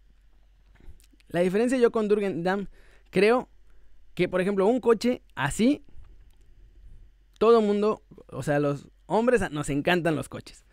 La 1.28 1.40
diferencia 1.40 1.78
yo 1.78 1.90
con 1.90 2.08
Durgen 2.08 2.42
Dam, 2.42 2.68
creo 3.10 3.48
que, 4.14 4.28
por 4.28 4.40
ejemplo, 4.40 4.66
un 4.66 4.80
coche 4.80 5.22
así, 5.34 5.84
todo 7.38 7.60
mundo, 7.60 8.02
o 8.30 8.42
sea, 8.42 8.58
los 8.58 8.88
hombres 9.06 9.50
nos 9.50 9.70
encantan 9.70 10.16
los 10.16 10.28
coches. 10.28 10.64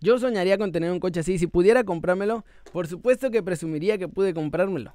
Yo 0.00 0.18
soñaría 0.18 0.58
con 0.58 0.72
tener 0.72 0.92
un 0.92 1.00
coche 1.00 1.20
así. 1.20 1.38
Si 1.38 1.46
pudiera 1.46 1.84
comprármelo, 1.84 2.44
por 2.72 2.86
supuesto 2.86 3.30
que 3.30 3.42
presumiría 3.42 3.98
que 3.98 4.08
pude 4.08 4.32
comprármelo. 4.32 4.94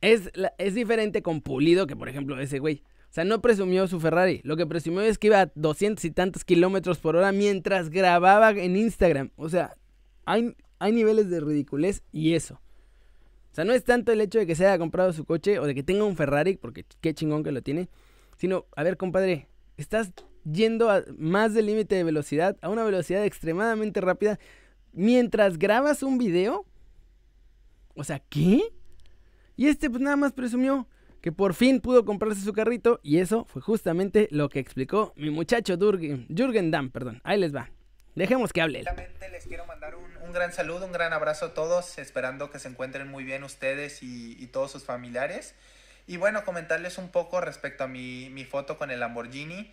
Es, 0.00 0.30
es 0.58 0.74
diferente 0.74 1.22
con 1.22 1.40
Pulido 1.40 1.86
que, 1.86 1.96
por 1.96 2.08
ejemplo, 2.08 2.40
ese 2.40 2.58
güey. 2.58 2.82
O 3.10 3.14
sea, 3.14 3.24
no 3.24 3.40
presumió 3.40 3.86
su 3.86 4.00
Ferrari. 4.00 4.40
Lo 4.44 4.56
que 4.56 4.66
presumió 4.66 5.02
es 5.02 5.18
que 5.18 5.28
iba 5.28 5.40
a 5.40 5.52
200 5.54 6.04
y 6.04 6.10
tantos 6.10 6.44
kilómetros 6.44 6.98
por 6.98 7.16
hora 7.16 7.32
mientras 7.32 7.90
grababa 7.90 8.50
en 8.50 8.76
Instagram. 8.76 9.30
O 9.36 9.48
sea, 9.48 9.76
hay, 10.24 10.56
hay 10.78 10.92
niveles 10.92 11.30
de 11.30 11.40
ridiculez 11.40 12.02
y 12.12 12.34
eso. 12.34 12.60
O 13.52 13.54
sea, 13.54 13.64
no 13.64 13.72
es 13.72 13.84
tanto 13.84 14.10
el 14.10 14.20
hecho 14.20 14.40
de 14.40 14.46
que 14.46 14.56
se 14.56 14.66
haya 14.66 14.78
comprado 14.78 15.12
su 15.12 15.24
coche 15.24 15.60
o 15.60 15.66
de 15.66 15.76
que 15.76 15.84
tenga 15.84 16.04
un 16.04 16.16
Ferrari, 16.16 16.56
porque 16.56 16.84
qué 17.00 17.14
chingón 17.14 17.44
que 17.44 17.52
lo 17.52 17.62
tiene, 17.62 17.88
sino, 18.36 18.66
a 18.74 18.82
ver, 18.82 18.96
compadre, 18.96 19.46
estás 19.76 20.12
yendo 20.44 20.90
a 20.90 21.02
más 21.16 21.54
del 21.54 21.66
límite 21.66 21.94
de 21.94 22.04
velocidad, 22.04 22.56
a 22.60 22.68
una 22.68 22.84
velocidad 22.84 23.24
extremadamente 23.24 24.00
rápida, 24.00 24.38
mientras 24.92 25.58
grabas 25.58 26.02
un 26.02 26.18
video. 26.18 26.66
O 27.94 28.04
sea, 28.04 28.18
¿qué? 28.18 28.62
Y 29.56 29.68
este 29.68 29.88
pues 29.90 30.02
nada 30.02 30.16
más 30.16 30.32
presumió 30.32 30.88
que 31.20 31.32
por 31.32 31.54
fin 31.54 31.80
pudo 31.80 32.04
comprarse 32.04 32.42
su 32.42 32.52
carrito 32.52 33.00
y 33.02 33.18
eso 33.18 33.46
fue 33.46 33.62
justamente 33.62 34.28
lo 34.30 34.48
que 34.48 34.58
explicó 34.58 35.14
mi 35.16 35.30
muchacho 35.30 35.76
Durgen, 35.76 36.26
Jürgen 36.28 36.70
Damm, 36.70 36.90
perdón. 36.90 37.20
Ahí 37.24 37.38
les 37.38 37.54
va. 37.54 37.70
Dejemos 38.14 38.52
que 38.52 38.60
hable. 38.60 38.84
Les 39.32 39.46
quiero 39.46 39.66
mandar 39.66 39.94
un, 39.96 40.32
gran 40.32 40.52
saludo, 40.52 40.86
un 40.86 40.92
gran 40.92 41.12
abrazo 41.12 41.46
a 41.46 41.54
todos, 41.54 41.98
esperando 41.98 42.50
que 42.50 42.58
se 42.58 42.68
encuentren 42.68 43.08
muy 43.08 43.24
bien 43.24 43.42
ustedes 43.42 44.02
y, 44.02 44.36
y 44.38 44.46
todos 44.48 44.70
sus 44.70 44.84
familiares. 44.84 45.54
Y 46.06 46.18
bueno, 46.18 46.44
comentarles 46.44 46.98
un 46.98 47.08
poco 47.08 47.40
respecto 47.40 47.84
a 47.84 47.88
mi, 47.88 48.28
mi, 48.30 48.44
foto 48.44 48.76
con 48.76 48.90
el 48.90 49.00
Lamborghini. 49.00 49.72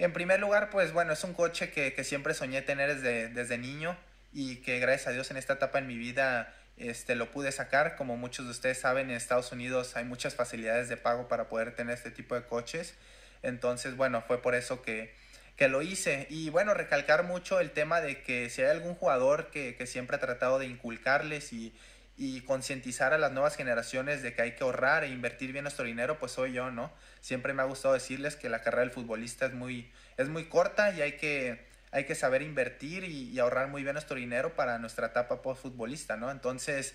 En 0.00 0.14
primer 0.14 0.40
lugar, 0.40 0.70
pues 0.70 0.94
bueno, 0.94 1.12
es 1.12 1.22
un 1.24 1.34
coche 1.34 1.72
que, 1.72 1.92
que 1.92 2.04
siempre 2.04 2.32
soñé 2.32 2.62
tener 2.62 2.94
desde, 2.94 3.28
desde 3.28 3.58
niño 3.58 3.98
y 4.32 4.56
que 4.62 4.78
gracias 4.78 5.08
a 5.08 5.10
Dios 5.10 5.30
en 5.30 5.36
esta 5.36 5.52
etapa 5.52 5.78
en 5.78 5.86
mi 5.86 5.98
vida 5.98 6.54
este, 6.78 7.14
lo 7.14 7.30
pude 7.30 7.52
sacar. 7.52 7.96
Como 7.96 8.16
muchos 8.16 8.46
de 8.46 8.52
ustedes 8.52 8.78
saben, 8.78 9.10
en 9.10 9.16
Estados 9.16 9.52
Unidos 9.52 9.96
hay 9.96 10.04
muchas 10.04 10.34
facilidades 10.34 10.88
de 10.88 10.96
pago 10.96 11.28
para 11.28 11.50
poder 11.50 11.76
tener 11.76 11.92
este 11.92 12.10
tipo 12.10 12.34
de 12.34 12.46
coches. 12.46 12.94
Entonces, 13.42 13.94
bueno, 13.94 14.22
fue 14.26 14.40
por 14.40 14.54
eso 14.54 14.80
que, 14.80 15.14
que 15.56 15.68
lo 15.68 15.82
hice. 15.82 16.26
Y 16.30 16.48
bueno, 16.48 16.72
recalcar 16.72 17.24
mucho 17.24 17.60
el 17.60 17.70
tema 17.70 18.00
de 18.00 18.22
que 18.22 18.48
si 18.48 18.62
hay 18.62 18.70
algún 18.70 18.94
jugador 18.94 19.50
que, 19.50 19.76
que 19.76 19.86
siempre 19.86 20.16
ha 20.16 20.20
tratado 20.20 20.58
de 20.58 20.64
inculcarles 20.64 21.52
y, 21.52 21.74
y 22.22 22.42
concientizar 22.42 23.14
a 23.14 23.18
las 23.18 23.32
nuevas 23.32 23.56
generaciones 23.56 24.22
de 24.22 24.34
que 24.34 24.42
hay 24.42 24.52
que 24.54 24.62
ahorrar 24.62 25.04
e 25.04 25.08
invertir 25.08 25.52
bien 25.52 25.62
nuestro 25.64 25.86
dinero, 25.86 26.18
pues 26.18 26.32
soy 26.32 26.52
yo, 26.52 26.70
¿no? 26.70 26.92
Siempre 27.22 27.54
me 27.54 27.62
ha 27.62 27.64
gustado 27.64 27.94
decirles 27.94 28.36
que 28.36 28.50
la 28.50 28.60
carrera 28.60 28.82
del 28.82 28.90
futbolista 28.90 29.46
es 29.46 29.54
muy, 29.54 29.90
es 30.18 30.28
muy 30.28 30.44
corta 30.44 30.92
y 30.94 31.00
hay 31.00 31.12
que, 31.12 31.64
hay 31.92 32.04
que 32.04 32.14
saber 32.14 32.42
invertir 32.42 33.04
y, 33.04 33.38
ahorrar 33.38 33.68
muy 33.68 33.82
bien 33.84 33.94
nuestro 33.94 34.18
dinero 34.18 34.54
para 34.54 34.78
nuestra 34.78 35.06
etapa 35.06 35.40
post-futbolista, 35.40 36.18
¿no? 36.18 36.30
Entonces, 36.30 36.94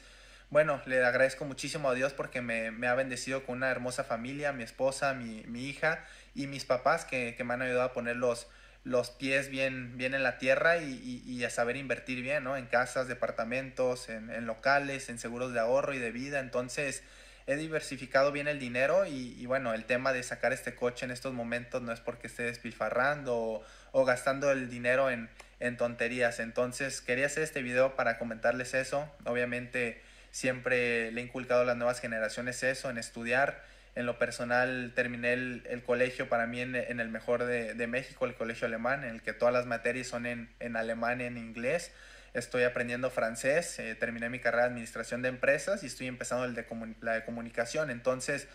bueno, 0.52 0.80
le 0.86 1.04
agradezco 1.04 1.44
muchísimo 1.44 1.90
a 1.90 1.96
Dios 1.96 2.14
porque 2.14 2.42
me, 2.44 2.70
me, 2.70 2.86
ha 2.86 2.94
bendecido 2.94 3.48
con 3.48 3.58
una 3.58 3.72
hermosa 3.72 4.04
familia, 4.04 4.54
mi 4.54 4.62
esposa, 4.62 5.16
mi, 5.16 5.42
mi 5.48 5.66
hija 5.66 6.06
y 6.36 6.46
mis 6.46 6.66
papás 6.66 7.04
que, 7.04 7.34
que 7.36 7.44
me 7.44 7.56
han 7.56 7.64
ayudado 7.64 7.82
a 7.82 7.94
poner 7.94 8.18
los, 8.18 8.46
los 8.86 9.10
pies 9.10 9.50
bien, 9.50 9.98
bien 9.98 10.14
en 10.14 10.22
la 10.22 10.38
tierra 10.38 10.78
y, 10.78 10.94
y, 10.94 11.24
y, 11.26 11.44
a 11.44 11.50
saber 11.50 11.76
invertir 11.76 12.22
bien, 12.22 12.44
¿no? 12.44 12.56
En 12.56 12.68
casas, 12.68 13.08
departamentos, 13.08 14.10
en, 14.10 14.30
en, 14.30 14.46
locales, 14.46 15.10
en 15.10 15.18
seguros 15.18 15.54
de 15.54 15.60
ahorro 15.60 15.96
y 15.96 15.98
de 15.98 16.12
vida. 16.12 16.40
Entonces, 16.40 17.04
he 17.48 17.56
diversificado 17.56 18.32
bien 18.32 18.48
el 18.48 18.60
dinero 18.60 19.08
y, 19.08 19.36
y, 19.40 19.46
bueno, 19.48 19.74
el 19.74 19.86
tema 19.86 20.14
de 20.14 20.22
sacar 20.22 20.54
este 20.54 20.76
coche 20.76 21.06
en 21.06 21.12
estos 21.12 21.34
momentos 21.34 21.82
no 21.82 21.92
es 21.92 22.00
porque 22.00 22.28
esté 22.28 22.44
despilfarrando 22.44 23.64
o, 23.92 24.06
gastando 24.06 24.52
el 24.52 24.70
dinero 24.70 25.10
en, 25.10 25.30
en 25.60 25.78
tonterías. 25.78 26.40
Entonces, 26.40 27.02
quería 27.02 27.26
hacer 27.26 27.42
este 27.42 27.64
video 27.64 27.96
para 27.96 28.20
comentarles 28.20 28.76
eso. 28.76 29.12
Obviamente, 29.26 30.00
siempre 30.30 31.12
le 31.12 31.22
he 31.22 31.24
inculcado 31.24 31.62
a 31.62 31.66
las 31.66 31.76
nuevas 31.76 32.00
generaciones 32.00 32.62
eso, 32.62 32.92
en 32.92 33.00
estudiar 33.00 33.64
en 33.96 34.06
lo 34.06 34.20
personal 34.20 34.92
terminé 34.94 35.34
el, 35.34 35.64
el 35.70 35.82
colegio 35.82 36.28
para 36.28 36.46
mí 36.46 36.60
en, 36.60 36.76
en 36.76 37.00
el 37.00 37.10
mejor 37.10 37.46
de, 37.46 37.74
de, 37.74 37.88
México, 37.88 38.26
el 38.26 38.36
colegio 38.36 38.68
alemán, 38.68 39.06
en 39.06 39.12
el 39.12 39.22
que 39.22 39.32
todas 39.34 39.54
las 39.54 39.66
materias 39.66 40.08
son 40.08 40.26
en, 40.26 40.54
en 40.60 40.76
alemán 40.76 41.22
en 41.22 41.38
inglés. 41.38 41.92
Estoy 42.34 42.64
aprendiendo 42.64 43.10
francés, 43.10 43.80
eh, 43.80 43.96
terminé 43.96 44.30
mi 44.30 44.40
carrera 44.40 44.64
de 44.64 44.70
administración 44.70 45.22
de 45.22 45.30
empresas 45.30 45.84
y 45.84 45.88
estoy 45.88 46.08
empezando 46.08 46.44
el 46.44 46.54
de 46.54 46.66
la 47.00 47.14
de 47.14 47.24
comunicación. 47.24 47.90
Entonces, 47.90 48.50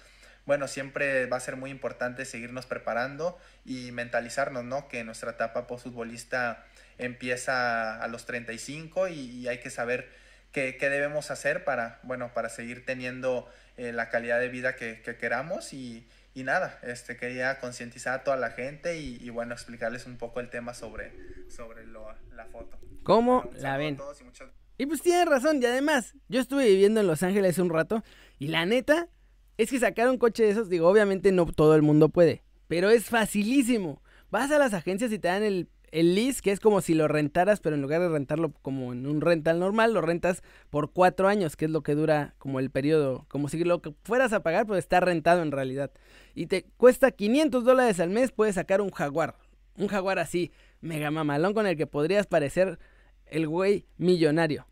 bueno, 0.45 0.69
siempre 0.69 1.25
va 1.25 1.39
a 1.39 1.41
ser 1.41 1.57
muy 1.57 1.71
importante 1.71 2.27
seguirnos 2.27 2.67
preparando 2.67 3.39
y 3.65 3.93
mentalizarnos, 3.93 4.65
¿no? 4.65 4.89
Que 4.89 5.05
nuestra 5.05 5.31
etapa 5.31 5.67
postfutbolista 5.67 6.67
empieza 6.99 8.03
a 8.03 8.07
los 8.09 8.27
35 8.27 9.09
y, 9.09 9.15
y 9.15 9.49
hay 9.49 9.59
que 9.59 9.71
saber 9.71 10.11
qué, 10.53 10.77
qué, 10.79 10.89
debemos 10.89 11.31
hacer 11.31 11.65
para, 11.65 12.01
bueno, 12.03 12.33
para 12.35 12.49
seguir 12.49 12.85
teniendo 12.85 13.49
eh, 13.77 13.93
la 13.93 14.09
calidad 14.09 14.41
de 14.41 14.49
vida 14.49 14.77
que, 14.77 15.03
que 15.03 15.17
queramos 15.17 15.73
y, 15.73 16.07
y, 16.35 16.43
nada, 16.43 16.79
este, 16.83 17.17
quería 17.17 17.59
concientizar 17.59 18.21
a 18.21 18.25
toda 18.25 18.37
la 18.37 18.51
gente 18.51 18.99
y, 18.99 19.19
y, 19.21 19.31
bueno, 19.31 19.55
explicarles 19.55 20.07
un 20.07 20.17
poco 20.17 20.41
el 20.41 20.51
tema 20.51 20.75
sobre, 20.75 21.13
sobre 21.51 21.87
lo, 21.87 22.07
la 22.35 22.47
foto. 22.47 22.79
¿Cómo 23.03 23.43
bueno, 23.43 23.59
la 23.59 23.77
ven? 23.77 23.99
Y, 24.21 24.25
muchas... 24.25 24.49
y 24.79 24.87
pues 24.87 25.03
tienen 25.03 25.29
razón, 25.29 25.63
y 25.63 25.67
además, 25.67 26.15
yo 26.29 26.41
estuve 26.41 26.67
viviendo 26.67 27.01
en 27.01 27.07
Los 27.07 27.23
Ángeles 27.23 27.59
un 27.59 27.71
rato 27.71 28.05
y 28.39 28.49
la 28.49 28.67
neta 28.67 29.09
es 29.57 29.71
que 29.71 29.79
sacar 29.79 30.09
un 30.09 30.19
coche 30.19 30.45
de 30.45 30.51
esos, 30.51 30.69
digo, 30.69 30.89
obviamente 30.89 31.33
no 31.33 31.47
todo 31.47 31.75
el 31.75 31.83
mundo 31.83 32.09
puede, 32.09 32.43
pero 32.67 32.91
es 32.91 33.05
facilísimo. 33.07 34.03
Vas 34.31 34.51
a 34.53 34.59
las 34.59 34.75
agencias 34.75 35.13
y 35.13 35.19
te 35.19 35.29
dan 35.29 35.43
el, 35.43 35.69
el 35.93 36.15
lease, 36.15 36.41
que 36.43 36.53
es 36.53 36.61
como 36.61 36.81
si 36.81 36.95
lo 36.95 37.09
rentaras, 37.09 37.61
pero 37.61 37.77
en 37.77 37.83
lugar 37.83 38.01
de 38.01 38.09
rentarlo 38.09 38.53
como 38.63 38.93
en 38.93 39.07
un 39.07 39.21
rental 39.21 39.59
normal, 39.59 39.93
lo 39.93 40.01
rentas 40.01 40.43
por 40.71 40.93
cuatro 40.93 41.29
años, 41.29 41.57
que 41.57 41.65
es 41.65 41.71
lo 41.71 41.83
que 41.83 41.95
dura 41.95 42.35
como 42.39 42.61
el 42.61 42.71
periodo, 42.71 43.27
como 43.29 43.49
si 43.49 43.63
lo 43.65 43.83
que 43.83 43.95
fueras 44.05 44.33
a 44.33 44.43
pagar, 44.43 44.67
pues 44.67 44.79
está 44.79 45.01
rentado 45.01 45.43
en 45.43 45.53
realidad. 45.53 45.91
Y 46.35 46.47
te 46.47 46.65
cuesta 46.77 47.11
500 47.11 47.65
dólares 47.65 48.01
al 48.01 48.11
mes, 48.11 48.33
puedes 48.33 48.55
sacar 48.55 48.81
un 48.81 48.91
jaguar. 48.91 49.37
Un 49.77 49.89
jaguar 49.89 50.19
así, 50.19 50.53
mega 50.81 51.11
mamalón, 51.11 51.55
con 51.55 51.67
el 51.67 51.77
que 51.77 51.87
podrías 51.87 52.27
parecer 52.27 52.79
el 53.27 53.49
güey 53.49 53.87
millonario. 53.97 54.67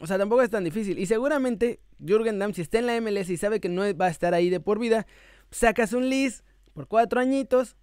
O 0.00 0.06
sea, 0.06 0.18
tampoco 0.18 0.42
es 0.42 0.50
tan 0.50 0.64
difícil. 0.64 0.98
Y 0.98 1.06
seguramente 1.06 1.80
Jürgen 2.04 2.38
Damm, 2.38 2.52
si 2.52 2.62
está 2.62 2.78
en 2.78 2.86
la 2.86 3.00
MLS 3.00 3.30
y 3.30 3.36
sabe 3.36 3.60
que 3.60 3.68
no 3.68 3.82
va 3.96 4.06
a 4.06 4.10
estar 4.10 4.34
ahí 4.34 4.50
de 4.50 4.60
por 4.60 4.78
vida, 4.78 5.06
sacas 5.50 5.92
un 5.92 6.08
lease 6.08 6.42
por 6.72 6.86
cuatro 6.86 7.20
añitos, 7.20 7.76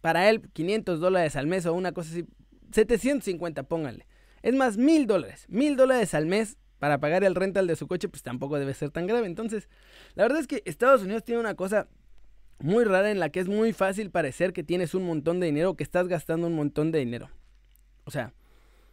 para 0.00 0.28
él 0.28 0.48
500 0.52 1.00
dólares 1.00 1.36
al 1.36 1.46
mes 1.46 1.66
o 1.66 1.74
una 1.74 1.92
cosa 1.92 2.10
así, 2.10 2.26
750 2.72 3.64
pónganle. 3.64 4.06
Es 4.42 4.54
más, 4.54 4.76
mil 4.76 5.06
dólares, 5.06 5.46
mil 5.48 5.76
dólares 5.76 6.14
al 6.14 6.26
mes 6.26 6.56
para 6.78 6.98
pagar 7.00 7.24
el 7.24 7.34
rental 7.34 7.66
de 7.66 7.76
su 7.76 7.88
coche, 7.88 8.08
pues 8.08 8.22
tampoco 8.22 8.58
debe 8.58 8.72
ser 8.74 8.90
tan 8.90 9.06
grave. 9.06 9.26
Entonces, 9.26 9.68
la 10.14 10.24
verdad 10.24 10.40
es 10.40 10.46
que 10.46 10.62
Estados 10.64 11.02
Unidos 11.02 11.24
tiene 11.24 11.40
una 11.40 11.54
cosa 11.54 11.88
muy 12.60 12.84
rara 12.84 13.10
en 13.10 13.18
la 13.18 13.30
que 13.30 13.40
es 13.40 13.48
muy 13.48 13.72
fácil 13.72 14.10
parecer 14.10 14.52
que 14.52 14.62
tienes 14.62 14.94
un 14.94 15.04
montón 15.04 15.40
de 15.40 15.46
dinero 15.46 15.74
que 15.74 15.84
estás 15.84 16.08
gastando 16.08 16.46
un 16.46 16.54
montón 16.54 16.92
de 16.92 17.00
dinero. 17.00 17.30
O 18.04 18.10
sea, 18.10 18.32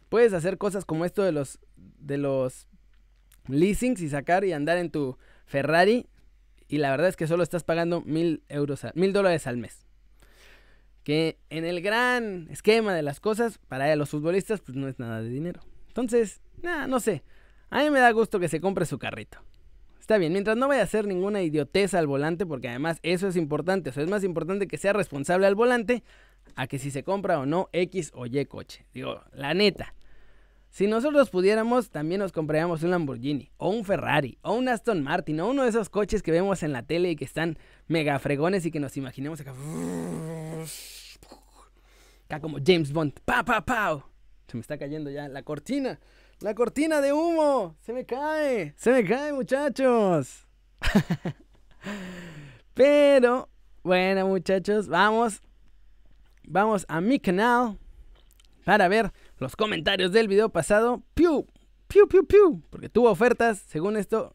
puedes 0.08 0.32
hacer 0.32 0.58
cosas 0.58 0.84
como 0.84 1.04
esto 1.04 1.22
de 1.22 1.32
los 1.32 1.58
de 1.76 2.18
los 2.18 2.68
leasings 3.48 4.00
y 4.00 4.08
sacar 4.08 4.44
y 4.44 4.52
andar 4.52 4.78
en 4.78 4.90
tu 4.90 5.18
Ferrari 5.46 6.06
y 6.68 6.78
la 6.78 6.90
verdad 6.90 7.08
es 7.08 7.16
que 7.16 7.26
solo 7.26 7.42
estás 7.42 7.64
pagando 7.64 8.00
mil 8.02 8.42
euros, 8.48 8.84
mil 8.94 9.12
dólares 9.12 9.46
al 9.46 9.56
mes 9.56 9.85
que 11.06 11.38
en 11.50 11.64
el 11.64 11.82
gran 11.82 12.48
esquema 12.50 12.92
de 12.92 13.02
las 13.02 13.20
cosas, 13.20 13.58
para 13.68 13.94
los 13.94 14.10
futbolistas, 14.10 14.60
pues 14.60 14.76
no 14.76 14.88
es 14.88 14.98
nada 14.98 15.22
de 15.22 15.28
dinero. 15.28 15.60
Entonces, 15.86 16.40
nada, 16.62 16.88
no 16.88 16.98
sé. 16.98 17.22
A 17.70 17.84
mí 17.84 17.90
me 17.90 18.00
da 18.00 18.10
gusto 18.10 18.40
que 18.40 18.48
se 18.48 18.60
compre 18.60 18.86
su 18.86 18.98
carrito. 18.98 19.38
Está 20.00 20.18
bien, 20.18 20.32
mientras 20.32 20.56
no 20.56 20.66
vaya 20.66 20.80
a 20.80 20.84
hacer 20.84 21.06
ninguna 21.06 21.42
idioteza 21.42 22.00
al 22.00 22.08
volante, 22.08 22.44
porque 22.44 22.68
además 22.68 22.98
eso 23.04 23.28
es 23.28 23.36
importante. 23.36 23.90
Eso 23.90 24.00
es 24.00 24.10
más 24.10 24.24
importante 24.24 24.66
que 24.66 24.78
sea 24.78 24.94
responsable 24.94 25.46
al 25.46 25.54
volante 25.54 26.02
a 26.56 26.66
que 26.66 26.80
si 26.80 26.90
se 26.90 27.04
compra 27.04 27.38
o 27.38 27.46
no 27.46 27.68
X 27.70 28.10
o 28.12 28.26
Y 28.26 28.44
coche. 28.46 28.84
Digo, 28.92 29.22
la 29.32 29.54
neta. 29.54 29.94
Si 30.70 30.88
nosotros 30.88 31.30
pudiéramos, 31.30 31.90
también 31.90 32.18
nos 32.18 32.32
compraríamos 32.32 32.82
un 32.82 32.90
Lamborghini, 32.90 33.52
o 33.58 33.68
un 33.68 33.84
Ferrari, 33.84 34.38
o 34.42 34.54
un 34.54 34.68
Aston 34.68 35.04
Martin, 35.04 35.38
o 35.38 35.50
uno 35.50 35.62
de 35.62 35.68
esos 35.68 35.88
coches 35.88 36.24
que 36.24 36.32
vemos 36.32 36.64
en 36.64 36.72
la 36.72 36.82
tele 36.82 37.12
y 37.12 37.16
que 37.16 37.24
están 37.24 37.58
mega 37.86 38.18
fregones 38.18 38.66
y 38.66 38.72
que 38.72 38.80
nos 38.80 38.96
imaginemos 38.96 39.40
acá. 39.40 39.54
Acá 42.26 42.40
como 42.40 42.58
James 42.64 42.92
Bond. 42.92 43.12
¡Pa, 43.24 43.44
pa, 43.44 43.64
pa! 43.64 44.04
Se 44.48 44.56
me 44.56 44.60
está 44.60 44.76
cayendo 44.76 45.10
ya 45.10 45.28
la 45.28 45.42
cortina. 45.44 46.00
La 46.40 46.54
cortina 46.54 47.00
de 47.00 47.12
humo. 47.12 47.76
Se 47.80 47.92
me 47.92 48.04
cae. 48.04 48.74
Se 48.76 48.90
me 48.90 49.04
cae, 49.04 49.32
muchachos. 49.32 50.44
Pero, 52.74 53.48
bueno, 53.84 54.26
muchachos, 54.26 54.88
vamos. 54.88 55.40
Vamos 56.48 56.84
a 56.88 57.00
mi 57.00 57.20
canal 57.20 57.78
para 58.64 58.88
ver 58.88 59.12
los 59.38 59.54
comentarios 59.54 60.10
del 60.10 60.26
video 60.26 60.48
pasado. 60.48 61.02
Piu, 61.14 61.46
piu, 61.86 62.08
piu, 62.08 62.26
piu. 62.26 62.62
Porque 62.70 62.88
tuvo 62.88 63.08
ofertas, 63.08 63.62
según 63.68 63.96
esto, 63.96 64.34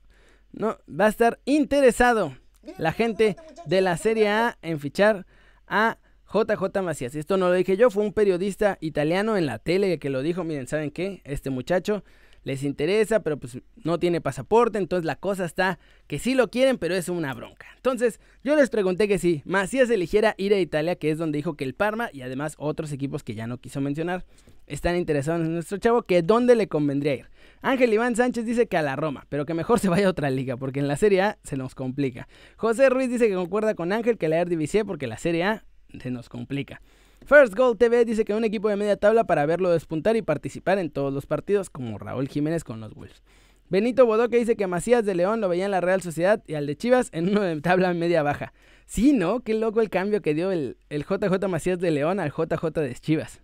no 0.54 0.78
va 0.90 1.08
a 1.08 1.10
estar 1.10 1.40
interesado 1.44 2.38
la 2.78 2.94
gente 2.94 3.36
de 3.66 3.82
la 3.82 3.98
Serie 3.98 4.30
A 4.30 4.58
en 4.62 4.80
fichar 4.80 5.26
a 5.68 5.98
JJ 6.34 6.82
Macías. 6.82 7.16
Esto 7.16 7.38
no 7.38 7.50
lo 7.50 7.54
dije 7.54 7.78
yo, 7.78 7.90
fue 7.90 8.04
un 8.04 8.14
periodista 8.14 8.78
italiano 8.82 9.38
en 9.38 9.46
la 9.46 9.60
tele 9.60 10.00
que 10.00 10.10
lo 10.10 10.22
dijo. 10.22 10.44
Miren, 10.44 10.68
¿saben 10.68 10.92
qué? 10.92 11.22
Este 11.26 11.50
muchacho 11.50 12.04
les 12.44 12.64
interesa, 12.64 13.20
pero 13.22 13.38
pues 13.38 13.60
no 13.84 14.00
tiene 14.00 14.20
pasaporte, 14.20 14.80
entonces 14.80 15.06
la 15.06 15.16
cosa 15.16 15.46
está 15.46 15.78
que 16.08 16.18
sí 16.18 16.34
lo 16.34 16.50
quieren, 16.50 16.78
pero 16.78 16.96
es 16.96 17.08
una 17.10 17.34
bronca. 17.34 17.68
Entonces, 17.76 18.20
yo 18.44 18.56
les 18.56 18.70
pregunté 18.70 19.08
que 19.08 19.20
si 19.20 19.44
Macías 19.46 19.90
eligiera 19.90 20.34
ir 20.38 20.54
a 20.54 20.60
Italia, 20.60 20.96
que 20.96 21.12
es 21.12 21.18
donde 21.18 21.38
dijo 21.38 21.56
que 21.56 21.66
el 21.66 21.76
Parma 21.76 22.10
y 22.12 22.22
además 22.22 22.56
otros 22.58 22.92
equipos 22.92 23.24
que 23.24 23.36
ya 23.36 23.46
no 23.46 23.60
quiso 23.60 23.82
mencionar 23.82 24.26
están 24.66 24.96
interesados 24.96 25.46
en 25.46 25.54
nuestro 25.54 25.78
chavo, 25.78 26.04
que 26.04 26.22
dónde 26.22 26.56
le 26.56 26.68
convendría 26.68 27.16
ir. 27.16 27.30
Ángel 27.62 27.94
Iván 27.94 28.16
Sánchez 28.16 28.46
dice 28.46 28.68
que 28.68 28.78
a 28.78 28.82
la 28.82 28.96
Roma, 28.96 29.26
pero 29.30 29.46
que 29.46 29.54
mejor 29.54 29.80
se 29.80 29.90
vaya 29.90 30.08
a 30.08 30.10
otra 30.10 30.30
liga, 30.30 30.58
porque 30.58 30.80
en 30.80 30.88
la 30.88 30.98
Serie 30.98 31.22
A 31.22 31.38
se 31.44 31.58
nos 31.58 31.76
complica. 31.76 32.28
José 32.56 32.90
Ruiz 32.90 33.10
dice 33.10 33.28
que 33.28 33.36
concuerda 33.36 33.76
con 33.76 33.92
Ángel 33.92 34.18
que 34.18 34.30
la 34.30 34.40
Eredivisie, 34.40 34.86
porque 34.86 35.08
la 35.08 35.18
Serie 35.18 35.44
A 35.44 35.66
se 36.00 36.12
nos 36.12 36.30
complica. 36.30 36.82
First 37.26 37.56
Goal 37.56 37.78
TV 37.78 38.04
dice 38.06 38.26
que 38.26 38.34
un 38.34 38.44
equipo 38.44 38.70
de 38.70 38.76
media 38.76 38.98
tabla 38.98 39.26
para 39.26 39.46
verlo 39.46 39.70
despuntar 39.70 40.16
y 40.16 40.22
participar 40.22 40.80
en 40.80 40.90
todos 40.90 41.14
los 41.14 41.26
partidos, 41.26 41.70
como 41.70 41.98
Raúl 41.98 42.28
Jiménez 42.28 42.64
con 42.64 42.80
los 42.80 42.94
Wolves. 42.96 43.22
Benito 43.70 44.06
Bodoque 44.06 44.38
dice 44.38 44.58
que 44.58 44.68
Macías 44.68 45.06
de 45.06 45.16
León 45.16 45.40
lo 45.40 45.48
veía 45.48 45.66
en 45.66 45.72
la 45.72 45.80
Real 45.80 46.02
Sociedad 46.02 46.44
y 46.46 46.56
al 46.56 46.68
de 46.68 46.76
Chivas 46.76 47.10
en 47.14 47.30
uno 47.30 47.42
de 47.42 47.62
tabla 47.62 47.94
media 47.94 48.22
baja. 48.22 48.54
Sí, 48.86 49.14
¿no? 49.14 49.40
Qué 49.42 49.54
loco 49.54 49.80
el 49.80 49.90
cambio 49.90 50.22
que 50.22 50.34
dio 50.34 50.52
el, 50.52 50.78
el 50.90 51.06
JJ 51.06 51.48
Macías 51.48 51.80
de 51.80 51.92
León 51.92 52.20
al 52.20 52.32
JJ 52.32 52.66
de 52.82 52.94
Chivas. 52.96 53.42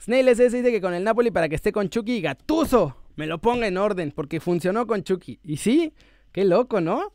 Snail 0.00 0.28
SS 0.28 0.56
dice 0.56 0.72
que 0.72 0.80
con 0.80 0.94
el 0.94 1.04
Napoli 1.04 1.30
para 1.30 1.48
que 1.48 1.54
esté 1.54 1.70
con 1.70 1.88
Chucky 1.90 2.16
y 2.16 2.20
Gatuso 2.22 2.96
me 3.14 3.26
lo 3.26 3.38
ponga 3.38 3.66
en 3.66 3.76
orden 3.76 4.12
porque 4.12 4.40
funcionó 4.40 4.86
con 4.86 5.02
Chucky. 5.02 5.38
Y 5.44 5.58
sí, 5.58 5.92
qué 6.32 6.44
loco, 6.44 6.80
¿no? 6.80 7.12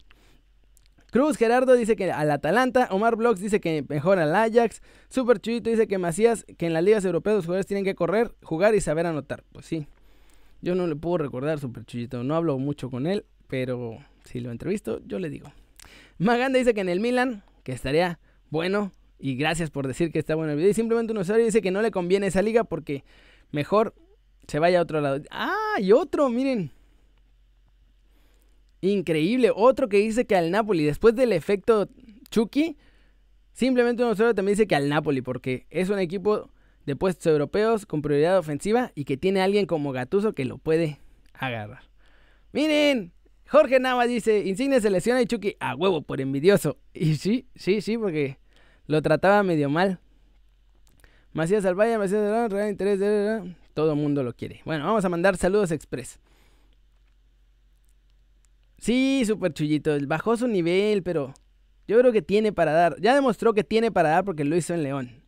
Cruz 1.13 1.37
Gerardo 1.37 1.75
dice 1.75 1.95
que 1.95 2.11
al 2.11 2.31
Atalanta. 2.31 2.87
Omar 2.89 3.15
Blocks 3.15 3.39
dice 3.39 3.59
que 3.59 3.85
mejor 3.87 4.17
al 4.17 4.33
Ajax. 4.33 4.81
Super 5.09 5.39
Chuyito 5.39 5.69
dice 5.69 5.87
que 5.87 5.99
Macías, 5.99 6.43
que 6.57 6.65
en 6.65 6.73
las 6.73 6.83
ligas 6.83 7.05
europeas 7.05 7.35
los 7.35 7.45
jugadores 7.45 7.67
tienen 7.67 7.85
que 7.85 7.93
correr, 7.93 8.33
jugar 8.41 8.73
y 8.73 8.81
saber 8.81 9.05
anotar. 9.05 9.43
Pues 9.51 9.67
sí. 9.67 9.85
Yo 10.63 10.73
no 10.73 10.87
le 10.87 10.95
puedo 10.95 11.19
recordar 11.19 11.59
Super 11.59 11.85
Chuyito. 11.85 12.23
No 12.23 12.35
hablo 12.35 12.57
mucho 12.57 12.89
con 12.89 13.05
él, 13.05 13.25
pero 13.45 13.99
si 14.23 14.39
lo 14.39 14.49
entrevisto, 14.49 15.01
yo 15.05 15.19
le 15.19 15.29
digo. 15.29 15.53
Maganda 16.17 16.57
dice 16.57 16.73
que 16.73 16.81
en 16.81 16.89
el 16.89 16.99
Milan, 16.99 17.43
que 17.61 17.73
estaría 17.73 18.19
bueno. 18.49 18.91
Y 19.19 19.35
gracias 19.35 19.69
por 19.69 19.85
decir 19.85 20.11
que 20.11 20.17
está 20.17 20.33
bueno 20.33 20.53
el 20.53 20.57
video. 20.57 20.71
Y 20.71 20.73
simplemente 20.73 21.13
un 21.13 21.19
usuario 21.19 21.45
dice 21.45 21.61
que 21.61 21.69
no 21.69 21.83
le 21.83 21.91
conviene 21.91 22.25
esa 22.25 22.41
liga 22.41 22.63
porque 22.63 23.03
mejor 23.51 23.93
se 24.47 24.57
vaya 24.57 24.79
a 24.79 24.81
otro 24.81 24.99
lado. 24.99 25.21
Ah, 25.29 25.75
y 25.77 25.91
otro, 25.91 26.27
miren. 26.29 26.71
Increíble. 28.83 29.49
Otro 29.55 29.87
que 29.87 29.97
dice 29.97 30.25
que 30.25 30.35
al 30.35 30.51
Napoli, 30.51 30.83
después 30.83 31.15
del 31.15 31.31
efecto 31.31 31.87
Chucky, 32.29 32.75
simplemente 33.53 34.03
uno 34.03 34.13
solo 34.13 34.35
también 34.35 34.57
dice 34.57 34.67
que 34.67 34.75
al 34.75 34.89
Napoli, 34.89 35.21
porque 35.21 35.65
es 35.69 35.89
un 35.89 35.99
equipo 35.99 36.49
de 36.85 36.97
puestos 36.97 37.25
europeos 37.27 37.85
con 37.85 38.01
prioridad 38.01 38.37
ofensiva 38.37 38.91
y 38.93 39.05
que 39.05 39.15
tiene 39.15 39.39
a 39.39 39.45
alguien 39.45 39.67
como 39.67 39.93
Gatuso 39.93 40.33
que 40.33 40.43
lo 40.43 40.57
puede 40.57 40.99
agarrar. 41.33 41.83
Miren, 42.51 43.13
Jorge 43.47 43.79
Nava 43.79 44.05
dice, 44.05 44.39
Insigne 44.45 44.81
se 44.81 44.89
lesiona 44.89 45.21
y 45.21 45.27
Chucky 45.27 45.55
a 45.61 45.75
huevo 45.75 46.01
por 46.01 46.19
envidioso. 46.19 46.75
Y 46.93 47.15
sí, 47.15 47.47
sí, 47.55 47.79
sí, 47.79 47.97
porque 47.97 48.37
lo 48.87 49.01
trataba 49.01 49.43
medio 49.43 49.69
mal. 49.69 50.01
Macías 51.31 51.63
Albaya, 51.63 51.97
Macías 51.97 52.21
de 52.21 52.49
Real 52.49 52.69
Interés, 52.69 52.99
todo 53.73 53.93
el 53.93 53.97
mundo 53.97 54.23
lo 54.23 54.33
quiere. 54.33 54.59
Bueno, 54.65 54.83
vamos 54.83 55.05
a 55.05 55.09
mandar 55.09 55.37
saludos 55.37 55.71
express. 55.71 56.19
Sí, 58.83 59.23
súper 59.25 59.53
chullito. 59.53 59.95
Bajó 60.07 60.35
su 60.35 60.45
nivel, 60.45 61.03
pero 61.03 61.33
yo 61.87 61.97
creo 61.99 62.11
que 62.11 62.21
tiene 62.21 62.51
para 62.51 62.73
dar. 62.73 62.99
Ya 62.99 63.15
demostró 63.15 63.53
que 63.53 63.63
tiene 63.63 63.93
para 63.93 64.09
dar 64.09 64.25
porque 64.25 64.43
lo 64.43 64.57
hizo 64.57 64.73
en 64.73 64.83
León. 64.83 65.23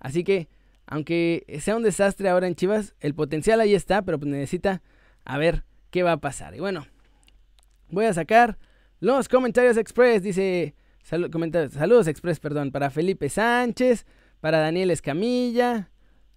Así 0.00 0.24
que, 0.24 0.48
aunque 0.86 1.46
sea 1.60 1.76
un 1.76 1.84
desastre 1.84 2.28
ahora 2.28 2.48
en 2.48 2.56
Chivas, 2.56 2.96
el 2.98 3.14
potencial 3.14 3.60
ahí 3.60 3.76
está, 3.76 4.02
pero 4.02 4.18
pues 4.18 4.28
necesita 4.28 4.82
a 5.24 5.38
ver 5.38 5.64
qué 5.92 6.02
va 6.02 6.10
a 6.10 6.16
pasar. 6.16 6.56
Y 6.56 6.58
bueno, 6.58 6.84
voy 7.90 8.06
a 8.06 8.12
sacar 8.12 8.58
los 8.98 9.28
comentarios 9.28 9.76
express. 9.76 10.24
Dice, 10.24 10.74
saludos 11.04 12.08
express, 12.08 12.40
perdón, 12.40 12.72
para 12.72 12.90
Felipe 12.90 13.28
Sánchez, 13.28 14.04
para 14.40 14.58
Daniel 14.58 14.90
Escamilla, 14.90 15.92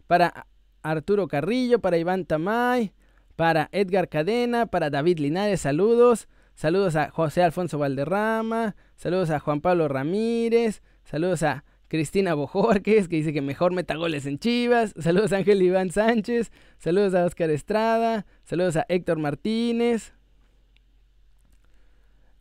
para 0.05 0.45
Arturo 0.83 1.27
Carrillo, 1.27 1.79
para 1.79 1.97
Iván 1.97 2.25
Tamay, 2.25 2.93
para 3.35 3.69
Edgar 3.71 4.07
Cadena, 4.07 4.67
para 4.67 4.91
David 4.91 5.17
Linares, 5.17 5.61
saludos. 5.61 6.27
Saludos 6.59 6.97
a 6.97 7.09
José 7.09 7.41
Alfonso 7.41 7.79
Valderrama. 7.79 8.75
Saludos 8.97 9.29
a 9.29 9.39
Juan 9.39 9.61
Pablo 9.61 9.87
Ramírez. 9.87 10.81
Saludos 11.05 11.41
a 11.43 11.63
Cristina 11.87 12.33
Bojorques, 12.33 13.07
que 13.07 13.15
dice 13.15 13.31
que 13.31 13.41
mejor 13.41 13.71
meta 13.71 13.95
goles 13.95 14.25
en 14.25 14.39
Chivas. 14.39 14.93
Saludos 14.99 15.31
a 15.31 15.37
Ángel 15.37 15.61
Iván 15.61 15.89
Sánchez. 15.89 16.51
Saludos 16.77 17.15
a 17.15 17.23
Oscar 17.23 17.49
Estrada. 17.49 18.25
Saludos 18.43 18.75
a 18.75 18.85
Héctor 18.89 19.19
Martínez. 19.19 20.11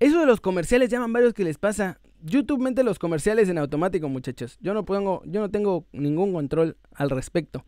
Eso 0.00 0.18
de 0.18 0.26
los 0.26 0.40
comerciales 0.40 0.90
llaman 0.90 1.12
varios 1.12 1.32
que 1.32 1.44
les 1.44 1.58
pasa. 1.58 2.00
YouTube 2.20 2.60
mente 2.60 2.82
los 2.82 2.98
comerciales 2.98 3.48
en 3.48 3.58
automático, 3.58 4.08
muchachos. 4.08 4.58
Yo 4.60 4.74
no 4.74 4.84
pongo, 4.84 5.22
yo 5.26 5.38
no 5.38 5.48
tengo 5.48 5.86
ningún 5.92 6.32
control 6.32 6.76
al 6.92 7.10
respecto. 7.10 7.64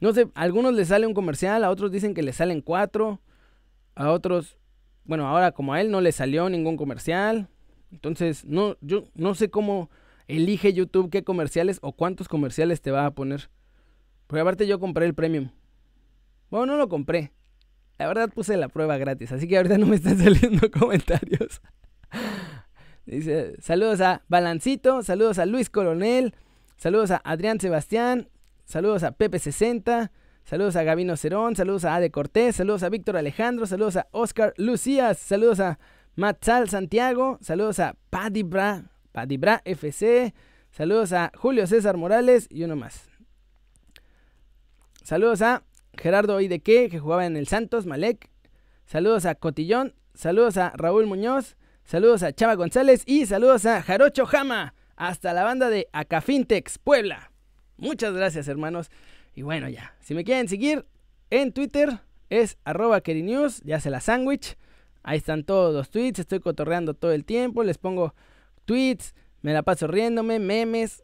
No 0.00 0.14
sé, 0.14 0.30
a 0.34 0.40
algunos 0.40 0.72
les 0.72 0.88
sale 0.88 1.06
un 1.06 1.12
comercial, 1.12 1.62
a 1.62 1.70
otros 1.70 1.92
dicen 1.92 2.14
que 2.14 2.22
les 2.22 2.36
salen 2.36 2.62
cuatro, 2.62 3.20
a 3.94 4.10
otros 4.10 4.56
bueno, 5.04 5.26
ahora 5.26 5.52
como 5.52 5.74
a 5.74 5.80
él 5.80 5.90
no 5.90 6.00
le 6.00 6.12
salió 6.12 6.48
ningún 6.48 6.76
comercial. 6.76 7.48
Entonces, 7.90 8.44
no, 8.44 8.76
yo 8.80 9.04
no 9.14 9.34
sé 9.34 9.50
cómo 9.50 9.90
elige 10.28 10.72
YouTube 10.72 11.10
qué 11.10 11.24
comerciales 11.24 11.78
o 11.82 11.92
cuántos 11.92 12.28
comerciales 12.28 12.80
te 12.80 12.90
va 12.90 13.06
a 13.06 13.14
poner. 13.14 13.50
Porque 14.26 14.40
aparte 14.40 14.66
yo 14.66 14.80
compré 14.80 15.06
el 15.06 15.14
premium. 15.14 15.50
Bueno, 16.50 16.66
no 16.66 16.76
lo 16.76 16.88
compré. 16.88 17.32
La 17.98 18.06
verdad 18.06 18.30
puse 18.30 18.56
la 18.56 18.68
prueba 18.68 18.96
gratis, 18.96 19.32
así 19.32 19.46
que 19.46 19.56
ahorita 19.56 19.78
no 19.78 19.86
me 19.86 19.96
están 19.96 20.18
saliendo 20.22 20.70
comentarios. 20.70 21.60
Dice, 23.06 23.54
saludos 23.60 24.00
a 24.00 24.22
Balancito, 24.28 25.02
saludos 25.02 25.38
a 25.38 25.46
Luis 25.46 25.68
Coronel, 25.68 26.34
saludos 26.76 27.10
a 27.10 27.20
Adrián 27.24 27.60
Sebastián, 27.60 28.28
saludos 28.64 29.02
a 29.02 29.16
Pepe60, 29.16 30.10
saludos 30.44 30.76
a 30.76 30.82
Gabino 30.82 31.16
Cerón, 31.16 31.56
saludos 31.56 31.84
a 31.84 31.94
Ade 31.94 32.10
Cortés, 32.10 32.56
saludos 32.56 32.82
a 32.82 32.88
Víctor 32.88 33.16
Alejandro, 33.16 33.66
saludos 33.66 33.96
a 33.96 34.08
Oscar 34.10 34.54
Lucías, 34.56 35.18
saludos 35.18 35.60
a 35.60 35.78
Matzal 36.14 36.68
Santiago, 36.68 37.38
saludos 37.40 37.78
a 37.80 37.96
Paddy 38.10 38.42
Bra, 38.42 38.84
Paddy 39.12 39.36
Bra 39.36 39.62
FC, 39.64 40.34
saludos 40.70 41.12
a 41.12 41.32
Julio 41.36 41.66
César 41.66 41.96
Morales 41.96 42.46
y 42.50 42.64
uno 42.64 42.76
más. 42.76 43.08
Saludos 45.02 45.42
a 45.42 45.64
Gerardo 45.94 46.40
Ideque, 46.40 46.88
que 46.88 46.98
jugaba 46.98 47.26
en 47.26 47.36
el 47.36 47.46
Santos, 47.48 47.86
Malek. 47.86 48.30
Saludos 48.86 49.26
a 49.26 49.34
Cotillón, 49.34 49.94
saludos 50.14 50.56
a 50.56 50.72
Raúl 50.76 51.06
Muñoz, 51.06 51.56
saludos 51.84 52.22
a 52.22 52.32
Chava 52.32 52.54
González 52.54 53.02
y 53.06 53.26
saludos 53.26 53.66
a 53.66 53.82
Jarocho 53.82 54.26
Jama, 54.26 54.74
hasta 54.96 55.32
la 55.32 55.44
banda 55.44 55.70
de 55.70 55.88
Acafintex, 55.92 56.78
Puebla. 56.78 57.32
Muchas 57.76 58.14
gracias, 58.14 58.48
hermanos. 58.48 58.90
Y 59.34 59.42
bueno, 59.42 59.68
ya, 59.68 59.94
si 60.00 60.14
me 60.14 60.24
quieren 60.24 60.48
seguir 60.48 60.84
en 61.30 61.52
Twitter 61.52 62.00
es 62.28 62.58
arroba 62.64 63.00
Kerinews, 63.00 63.60
ya 63.62 63.80
se 63.80 63.90
la 63.90 64.00
sándwich. 64.00 64.56
Ahí 65.02 65.18
están 65.18 65.44
todos 65.44 65.74
los 65.74 65.90
tweets, 65.90 66.20
estoy 66.20 66.40
cotorreando 66.40 66.94
todo 66.94 67.12
el 67.12 67.24
tiempo, 67.24 67.64
les 67.64 67.78
pongo 67.78 68.14
tweets, 68.64 69.14
me 69.40 69.52
la 69.52 69.62
paso 69.62 69.86
riéndome, 69.86 70.38
memes, 70.38 71.02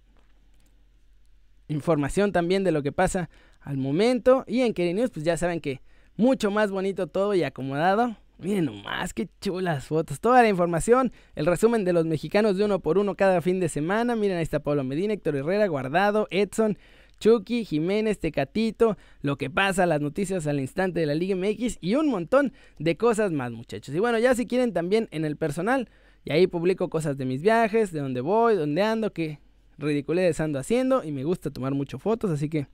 información 1.69 2.33
también 2.33 2.65
de 2.65 2.73
lo 2.73 2.83
que 2.83 2.93
pasa 2.93 3.29
al 3.61 3.77
momento. 3.77 4.45
Y 4.47 4.63
en 4.63 4.73
Kerinews, 4.73 5.11
pues 5.11 5.25
ya 5.25 5.37
saben 5.37 5.61
que 5.61 5.81
mucho 6.17 6.51
más 6.51 6.71
bonito 6.71 7.07
todo 7.07 7.35
y 7.35 7.43
acomodado. 7.43 8.17
Miren 8.39 8.67
nomás, 8.67 9.15
qué 9.15 9.29
chulas 9.41 9.87
fotos. 9.87 10.21
Toda 10.21 10.43
la 10.43 10.49
información, 10.49 11.13
el 11.35 11.47
resumen 11.47 11.85
de 11.85 11.93
los 11.93 12.07
mexicanos 12.07 12.57
de 12.57 12.65
uno 12.65 12.79
por 12.79 12.97
uno 12.97 13.17
cada 13.17 13.41
fin 13.41 13.59
de 13.59 13.69
semana. 13.69 14.15
Miren, 14.15 14.37
ahí 14.37 14.45
está 14.45 14.61
Pablo 14.61 14.85
Medina, 14.85 15.13
Héctor 15.13 15.37
Herrera, 15.37 15.67
Guardado, 15.67 16.29
Edson, 16.31 16.79
Chucky, 17.19 17.65
Jiménez, 17.65 18.19
Tecatito, 18.19 18.97
lo 19.23 19.37
que 19.37 19.51
pasa, 19.51 19.87
las 19.87 20.01
noticias 20.01 20.47
al 20.47 20.61
instante 20.61 21.01
de 21.01 21.07
la 21.07 21.15
Liga 21.15 21.37
MX 21.37 21.79
y 21.81 21.95
un 21.95 22.09
montón 22.09 22.53
de 22.79 22.97
cosas 22.97 23.33
más, 23.33 23.53
muchachos. 23.53 23.95
Y 23.95 23.99
bueno, 23.99 24.19
ya 24.19 24.35
si 24.35 24.47
quieren 24.47 24.73
también 24.73 25.09
en 25.11 25.25
el 25.25 25.37
personal, 25.37 25.89
y 26.25 26.33
ahí 26.33 26.47
publico 26.47 26.89
cosas 26.91 27.17
de 27.17 27.25
mis 27.25 27.43
viajes, 27.43 27.93
de 27.93 28.01
dónde 28.01 28.21
voy, 28.21 28.57
dónde 28.57 28.83
ando, 28.83 29.13
qué 29.13 29.41
ridiculez 29.79 30.41
ando 30.41 30.59
haciendo 30.59 31.05
y 31.05 31.13
me 31.13 31.25
gusta 31.25 31.51
tomar 31.51 31.73
mucho 31.75 31.99
fotos, 31.99 32.31
así 32.31 32.49
que 32.49 32.67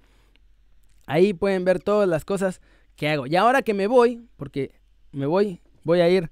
ahí 1.07 1.35
pueden 1.35 1.65
ver 1.65 1.81
todas 1.81 2.09
las 2.09 2.25
cosas 2.25 2.61
que 2.97 3.09
hago. 3.09 3.27
Y 3.27 3.37
ahora 3.37 3.63
que 3.63 3.75
me 3.75 3.87
voy, 3.87 4.27
porque 4.37 4.73
me 5.13 5.27
voy, 5.27 5.61
voy 5.85 6.01
a 6.01 6.09
ir 6.09 6.31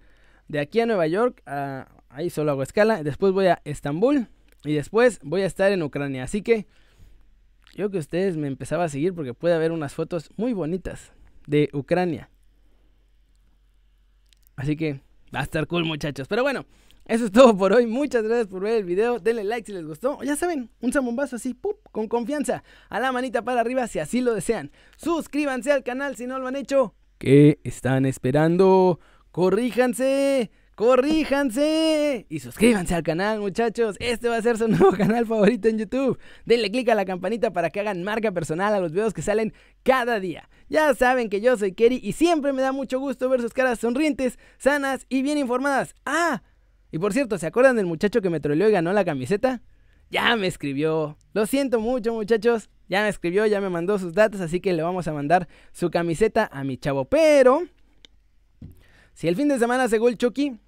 de 0.48 0.60
aquí 0.60 0.80
a 0.80 0.86
Nueva 0.86 1.06
York, 1.06 1.42
ahí 2.08 2.30
solo 2.30 2.52
hago 2.52 2.62
escala, 2.62 3.02
después 3.02 3.32
voy 3.32 3.46
a 3.46 3.60
Estambul 3.64 4.28
y 4.64 4.72
después 4.74 5.20
voy 5.22 5.42
a 5.42 5.46
estar 5.46 5.72
en 5.72 5.82
Ucrania. 5.82 6.24
Así 6.24 6.42
que 6.42 6.66
yo 7.74 7.90
que 7.90 7.98
ustedes 7.98 8.36
me 8.36 8.48
empezaba 8.48 8.84
a 8.84 8.88
seguir 8.88 9.14
porque 9.14 9.34
puede 9.34 9.54
haber 9.54 9.72
unas 9.72 9.94
fotos 9.94 10.30
muy 10.36 10.52
bonitas 10.52 11.12
de 11.46 11.70
Ucrania. 11.72 12.30
Así 14.56 14.76
que 14.76 15.00
va 15.34 15.40
a 15.40 15.44
estar 15.44 15.66
cool 15.66 15.84
muchachos. 15.84 16.28
Pero 16.28 16.42
bueno, 16.42 16.66
eso 17.06 17.24
es 17.24 17.32
todo 17.32 17.56
por 17.56 17.72
hoy. 17.72 17.86
Muchas 17.86 18.22
gracias 18.22 18.46
por 18.46 18.62
ver 18.62 18.78
el 18.78 18.84
video. 18.84 19.18
Denle 19.18 19.44
like 19.44 19.66
si 19.66 19.72
les 19.72 19.84
gustó. 19.84 20.22
Ya 20.22 20.36
saben, 20.36 20.70
un 20.80 20.92
zambombazo 20.92 21.36
así, 21.36 21.54
¡pup! 21.54 21.78
con 21.90 22.08
confianza. 22.08 22.62
A 22.88 23.00
la 23.00 23.12
manita 23.12 23.42
para 23.42 23.60
arriba 23.60 23.86
si 23.88 23.98
así 23.98 24.20
lo 24.20 24.34
desean. 24.34 24.70
Suscríbanse 24.96 25.72
al 25.72 25.82
canal 25.82 26.16
si 26.16 26.26
no 26.26 26.38
lo 26.38 26.46
han 26.46 26.56
hecho. 26.56 26.94
¿Qué 27.18 27.60
están 27.64 28.04
esperando? 28.04 29.00
¡Corríjanse! 29.30 30.50
¡Corríjanse! 30.82 32.26
Y 32.28 32.40
suscríbanse 32.40 32.96
al 32.96 33.04
canal, 33.04 33.38
muchachos. 33.38 33.94
Este 34.00 34.28
va 34.28 34.38
a 34.38 34.42
ser 34.42 34.58
su 34.58 34.66
nuevo 34.68 34.90
canal 34.90 35.24
favorito 35.26 35.68
en 35.68 35.78
YouTube. 35.78 36.18
Denle 36.44 36.72
click 36.72 36.88
a 36.88 36.96
la 36.96 37.04
campanita 37.04 37.52
para 37.52 37.70
que 37.70 37.78
hagan 37.78 38.02
marca 38.02 38.32
personal 38.32 38.74
a 38.74 38.80
los 38.80 38.90
videos 38.90 39.14
que 39.14 39.22
salen 39.22 39.54
cada 39.84 40.18
día. 40.18 40.48
Ya 40.68 40.92
saben 40.94 41.30
que 41.30 41.40
yo 41.40 41.56
soy 41.56 41.70
Kerry 41.70 42.00
y 42.02 42.14
siempre 42.14 42.52
me 42.52 42.62
da 42.62 42.72
mucho 42.72 42.98
gusto 42.98 43.28
ver 43.28 43.40
sus 43.40 43.52
caras 43.52 43.78
sonrientes, 43.78 44.40
sanas 44.58 45.06
y 45.08 45.22
bien 45.22 45.38
informadas. 45.38 45.94
¡Ah! 46.04 46.42
Y 46.90 46.98
por 46.98 47.12
cierto, 47.12 47.38
¿se 47.38 47.46
acuerdan 47.46 47.76
del 47.76 47.86
muchacho 47.86 48.20
que 48.20 48.28
me 48.28 48.40
troleó 48.40 48.68
y 48.68 48.72
ganó 48.72 48.92
la 48.92 49.04
camiseta? 49.04 49.62
Ya 50.10 50.34
me 50.34 50.48
escribió. 50.48 51.16
Lo 51.32 51.46
siento 51.46 51.78
mucho, 51.78 52.12
muchachos. 52.12 52.70
Ya 52.88 53.02
me 53.02 53.08
escribió, 53.08 53.46
ya 53.46 53.60
me 53.60 53.70
mandó 53.70 54.00
sus 54.00 54.14
datos, 54.14 54.40
así 54.40 54.58
que 54.58 54.72
le 54.72 54.82
vamos 54.82 55.06
a 55.06 55.12
mandar 55.12 55.46
su 55.70 55.92
camiseta 55.92 56.50
a 56.52 56.64
mi 56.64 56.76
chavo. 56.76 57.04
Pero, 57.04 57.62
si 59.14 59.28
el 59.28 59.36
fin 59.36 59.46
de 59.46 59.60
semana 59.60 59.86
se 59.86 59.98
el 59.98 60.18
Chucky, 60.18 60.58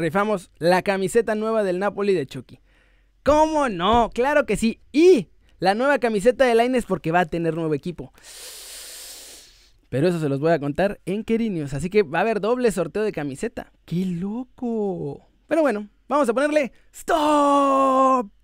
rifamos 0.00 0.50
la 0.58 0.82
camiseta 0.82 1.34
nueva 1.34 1.62
del 1.62 1.78
Napoli 1.78 2.14
de 2.14 2.26
Chucky. 2.26 2.60
¿Cómo 3.22 3.68
no? 3.68 4.10
Claro 4.12 4.46
que 4.46 4.56
sí. 4.56 4.80
Y 4.92 5.28
la 5.58 5.74
nueva 5.74 5.98
camiseta 5.98 6.44
de 6.44 6.54
Laines 6.54 6.86
porque 6.86 7.12
va 7.12 7.20
a 7.20 7.26
tener 7.26 7.54
nuevo 7.54 7.74
equipo. 7.74 8.12
Pero 9.90 10.08
eso 10.08 10.20
se 10.20 10.28
los 10.28 10.40
voy 10.40 10.52
a 10.52 10.58
contar 10.58 11.00
en 11.04 11.24
Querinios. 11.24 11.74
Así 11.74 11.90
que 11.90 12.02
va 12.02 12.18
a 12.18 12.22
haber 12.22 12.40
doble 12.40 12.70
sorteo 12.72 13.02
de 13.02 13.12
camiseta. 13.12 13.72
¡Qué 13.84 14.06
loco! 14.06 15.26
Pero 15.46 15.62
bueno, 15.62 15.88
vamos 16.08 16.28
a 16.28 16.32
ponerle 16.32 16.72
¡Stop! 16.92 18.39